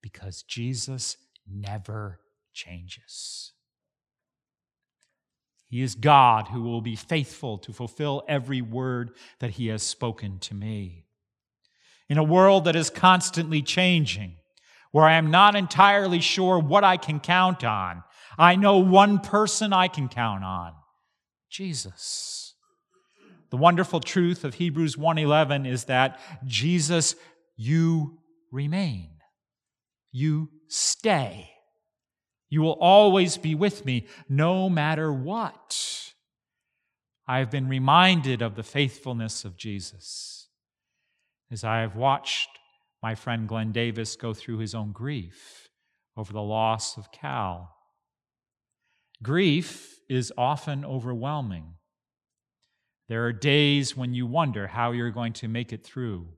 Because 0.01 0.45
Jesus 0.45 1.17
never 1.51 2.21
changes. 2.53 3.53
He 5.67 5.83
is 5.83 5.97
God 5.97 6.49
who 6.49 6.63
will 6.63 6.81
be 6.81 6.97
faithful 6.97 7.59
to 7.59 7.73
fulfill 7.73 8.23
every 8.29 8.63
word 8.63 9.11
that 9.41 9.51
He 9.51 9.69
has 9.69 9.83
spoken 9.83 10.39
to 10.41 10.55
me. 10.55 11.07
In 12.09 12.19
a 12.19 12.25
world 12.25 12.65
that 12.65 12.77
is 12.77 12.91
constantly 12.91 13.63
changing, 13.63 14.37
where 14.93 15.05
I 15.05 15.15
am 15.15 15.31
not 15.31 15.55
entirely 15.55 16.21
sure 16.21 16.59
what 16.59 16.85
I 16.85 16.97
can 16.97 17.21
count 17.21 17.65
on. 17.65 18.03
I 18.39 18.57
know 18.57 18.79
one 18.79 19.19
person 19.19 19.73
I 19.73 19.89
can 19.89 20.09
count 20.09 20.45
on 20.45 20.73
Jesus. 21.51 22.55
The 23.51 23.57
wonderful 23.57 24.01
truth 24.01 24.45
of 24.45 24.55
Hebrews 24.55 24.97
1:11 24.97 25.67
is 25.67 25.85
that 25.85 26.21
Jesus 26.47 27.17
you 27.57 28.21
remain. 28.51 29.19
You 30.13 30.51
stay. 30.69 31.51
You 32.49 32.63
will 32.63 32.79
always 32.81 33.37
be 33.37 33.55
with 33.55 33.85
me 33.85 34.07
no 34.29 34.69
matter 34.69 35.13
what. 35.13 36.13
I 37.27 37.39
have 37.39 37.51
been 37.51 37.69
reminded 37.69 38.43
of 38.43 38.57
the 38.57 38.65
faithfulness 38.65 39.45
of 39.45 39.57
Jesus 39.57 40.49
as 41.51 41.63
I 41.63 41.81
have 41.81 41.95
watched 41.95 42.49
my 43.03 43.15
friend 43.15 43.49
Glenn 43.49 43.73
Davis 43.73 44.17
go 44.17 44.35
through 44.35 44.59
his 44.59 44.75
own 44.75 44.93
grief 44.93 45.69
over 46.17 46.33
the 46.33 46.43
loss 46.43 46.97
of 46.97 47.13
Cal. 47.13 47.75
Grief 49.23 50.01
is 50.09 50.33
often 50.37 50.85
overwhelming. 50.85 51.75
There 53.09 53.27
are 53.27 53.33
days 53.33 53.97
when 53.97 54.15
you 54.15 54.27
wonder 54.27 54.69
how 54.69 54.93
you're 54.93 55.11
going 55.11 55.33
to 55.35 55.49
make 55.49 55.73
it 55.73 55.85
through. 55.85 56.29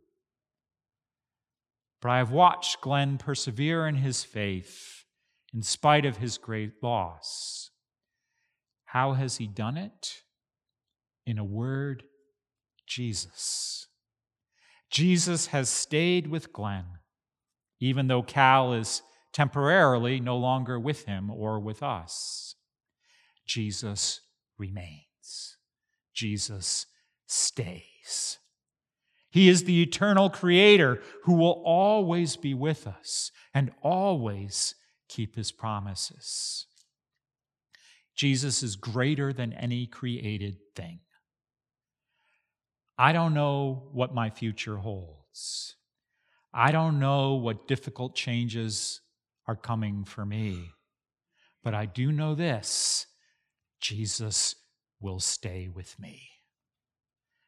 But 2.01 2.11
I 2.11 2.19
have 2.19 2.31
watched 2.31 2.81
Glenn 2.81 3.19
persevere 3.19 3.87
in 3.87 3.97
his 3.97 4.25
faith 4.25 5.05
in 5.55 5.63
spite 5.63 6.07
of 6.07 6.17
his 6.17 6.39
great 6.39 6.83
loss. 6.83 7.71
How 8.87 9.13
has 9.13 9.37
he 9.37 9.47
done 9.47 9.77
it? 9.77 10.23
In 11.27 11.39
a 11.39 11.45
word, 11.45 12.03
Jesus. 12.87 13.87
Jesus 14.93 15.47
has 15.47 15.71
stayed 15.71 16.27
with 16.29 16.53
Glenn, 16.53 16.85
even 17.81 18.09
though 18.09 18.23
Cal 18.23 18.75
is 18.75 19.03
temporarily 19.33 20.21
no 20.21 20.37
longer 20.37 20.79
with 20.79 21.07
him 21.07 21.31
or 21.31 21.59
with 21.59 21.83
us. 21.83 22.55
Jesus 23.47 24.21
remains. 24.59 25.57
Jesus 26.15 26.87
stays. 27.27 28.39
He 29.31 29.49
is 29.49 29.65
the 29.65 29.83
eternal 29.83 30.29
creator 30.29 31.01
who 31.25 31.37
will 31.37 31.63
always 31.65 32.37
be 32.37 32.53
with 32.53 32.87
us 32.87 33.31
and 33.55 33.73
always 33.81 34.75
keep 35.09 35.37
his 35.37 35.51
promises. 35.53 36.67
Jesus 38.15 38.63
is 38.63 38.77
greater 38.77 39.33
than 39.33 39.55
any 39.55 39.87
created 39.87 40.59
thing. 40.77 41.01
I 42.99 43.13
don't 43.13 43.35
know 43.35 43.89
what 43.93 44.15
my 44.15 44.31
future 44.31 44.77
holds. 44.77 45.77
I 46.55 46.71
don't 46.73 46.99
know 46.99 47.35
what 47.35 47.67
difficult 47.67 48.15
changes 48.15 49.01
are 49.47 49.57
coming 49.57 50.05
for 50.05 50.25
me. 50.25 50.71
But 51.65 51.75
I 51.75 51.87
do 51.87 52.13
know 52.13 52.35
this 52.35 53.07
Jesus 53.81 54.55
will 55.01 55.21
stay 55.21 55.69
with 55.69 55.99
me. 55.99 56.21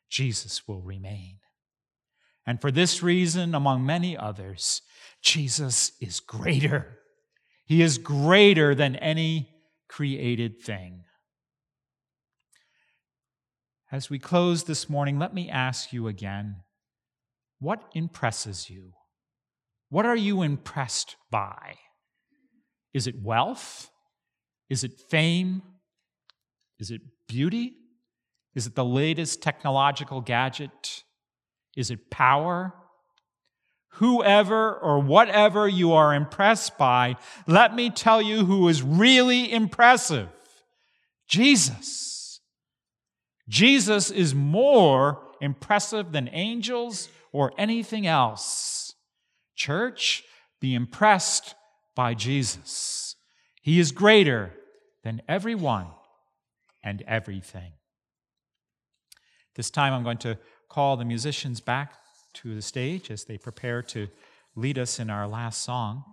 Jesus 0.09 0.67
will 0.67 0.83
remain. 0.83 1.39
And 2.47 2.61
for 2.61 2.71
this 2.71 3.03
reason, 3.03 3.55
among 3.55 3.87
many 3.87 4.17
others, 4.17 4.83
Jesus 5.23 5.93
is 6.01 6.21
greater. 6.21 6.99
He 7.65 7.83
is 7.83 7.99
greater 7.99 8.75
than 8.75 8.97
any 8.97 9.51
created 9.89 10.61
thing. 10.61 11.05
As 13.95 14.11
we 14.11 14.19
close 14.19 14.65
this 14.65 14.91
morning, 14.91 15.21
let 15.21 15.33
me 15.33 15.49
ask 15.49 15.93
you 15.93 16.09
again 16.09 16.57
what 17.61 17.85
impresses 17.95 18.69
you? 18.69 18.91
What 19.89 20.05
are 20.05 20.17
you 20.17 20.43
impressed 20.43 21.15
by? 21.31 21.77
Is 22.93 23.07
it 23.07 23.23
wealth? 23.23 23.89
Is 24.69 24.83
it 24.83 24.99
fame? 25.11 25.63
Is 26.81 26.91
it 26.91 27.03
beauty? 27.29 27.75
Is 28.57 28.67
it 28.67 28.75
the 28.75 28.85
latest 28.85 29.43
technological 29.43 30.21
gadget? 30.21 31.05
Is 31.77 31.93
it 31.93 32.11
power? 32.11 32.75
Whoever 33.91 34.75
or 34.75 34.99
whatever 34.99 35.69
you 35.69 35.93
are 35.93 36.13
impressed 36.13 36.77
by, 36.77 37.15
let 37.47 37.77
me 37.77 37.91
tell 37.91 38.21
you 38.21 38.45
who 38.45 38.67
is 38.67 38.83
really 38.83 39.53
impressive 39.53 40.31
Jesus. 41.29 42.14
Jesus 43.49 44.11
is 44.11 44.35
more 44.35 45.21
impressive 45.41 46.13
than 46.13 46.29
angels 46.33 47.09
or 47.33 47.53
anything 47.59 48.07
else. 48.07 48.95
Church, 49.55 50.25
be 50.61 50.75
impressed 50.75 51.55
by 51.95 52.15
Jesus. 52.15 53.17
He 53.61 53.79
is 53.79 53.93
greater 53.93 54.53
than 55.03 55.23
everyone 55.29 55.89
and 56.83 57.03
everything. 57.07 57.73
This 59.55 59.71
time 59.71 59.93
I'm 59.93 60.03
going 60.03 60.19
to 60.19 60.39
call 60.69 60.97
the 60.97 61.05
musicians 61.05 61.61
back 61.61 61.95
to 62.35 62.55
the 62.55 62.63
stage 62.63 63.11
as 63.11 63.25
they 63.25 63.39
prepare 63.39 63.83
to 63.83 64.09
lead 64.57 64.79
us 64.79 64.99
in 64.99 65.11
our 65.11 65.29
last 65.29 65.63
song. 65.63 66.05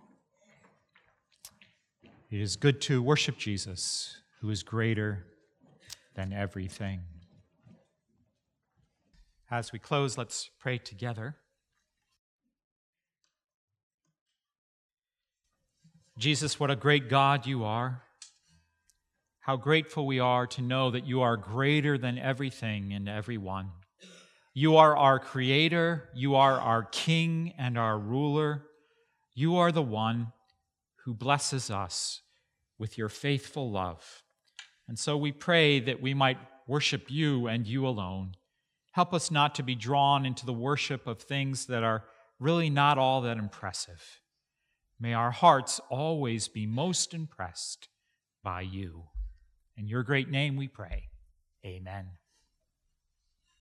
It 2.30 2.40
is 2.40 2.56
good 2.56 2.80
to 2.82 3.02
worship 3.02 3.36
Jesus, 3.38 4.20
who 4.40 4.50
is 4.50 4.62
greater 4.62 5.26
than 6.14 6.32
everything. 6.32 7.00
As 9.52 9.70
we 9.70 9.78
close, 9.78 10.16
let's 10.16 10.48
pray 10.58 10.78
together. 10.78 11.36
Jesus, 16.16 16.58
what 16.58 16.70
a 16.70 16.76
great 16.76 17.10
God 17.10 17.44
you 17.44 17.62
are. 17.62 18.02
How 19.40 19.56
grateful 19.56 20.06
we 20.06 20.18
are 20.18 20.46
to 20.46 20.62
know 20.62 20.90
that 20.90 21.06
you 21.06 21.20
are 21.20 21.36
greater 21.36 21.98
than 21.98 22.18
everything 22.18 22.94
and 22.94 23.10
everyone. 23.10 23.72
You 24.54 24.78
are 24.78 24.96
our 24.96 25.18
creator, 25.18 26.08
you 26.14 26.34
are 26.34 26.58
our 26.58 26.84
king 26.84 27.52
and 27.58 27.76
our 27.76 27.98
ruler. 27.98 28.62
You 29.34 29.56
are 29.58 29.70
the 29.70 29.82
one 29.82 30.32
who 31.04 31.12
blesses 31.12 31.70
us 31.70 32.22
with 32.78 32.96
your 32.96 33.10
faithful 33.10 33.70
love. 33.70 34.22
And 34.88 34.98
so 34.98 35.18
we 35.18 35.30
pray 35.30 35.78
that 35.80 36.00
we 36.00 36.14
might 36.14 36.38
worship 36.66 37.10
you 37.10 37.48
and 37.48 37.66
you 37.66 37.86
alone. 37.86 38.36
Help 38.92 39.12
us 39.12 39.30
not 39.30 39.54
to 39.54 39.62
be 39.62 39.74
drawn 39.74 40.24
into 40.24 40.46
the 40.46 40.52
worship 40.52 41.06
of 41.06 41.20
things 41.20 41.66
that 41.66 41.82
are 41.82 42.04
really 42.38 42.70
not 42.70 42.98
all 42.98 43.22
that 43.22 43.38
impressive. 43.38 44.20
May 45.00 45.14
our 45.14 45.30
hearts 45.30 45.80
always 45.90 46.48
be 46.48 46.66
most 46.66 47.14
impressed 47.14 47.88
by 48.44 48.60
you. 48.60 49.04
In 49.76 49.88
your 49.88 50.02
great 50.02 50.30
name 50.30 50.56
we 50.56 50.68
pray. 50.68 51.08
Amen. 51.64 52.06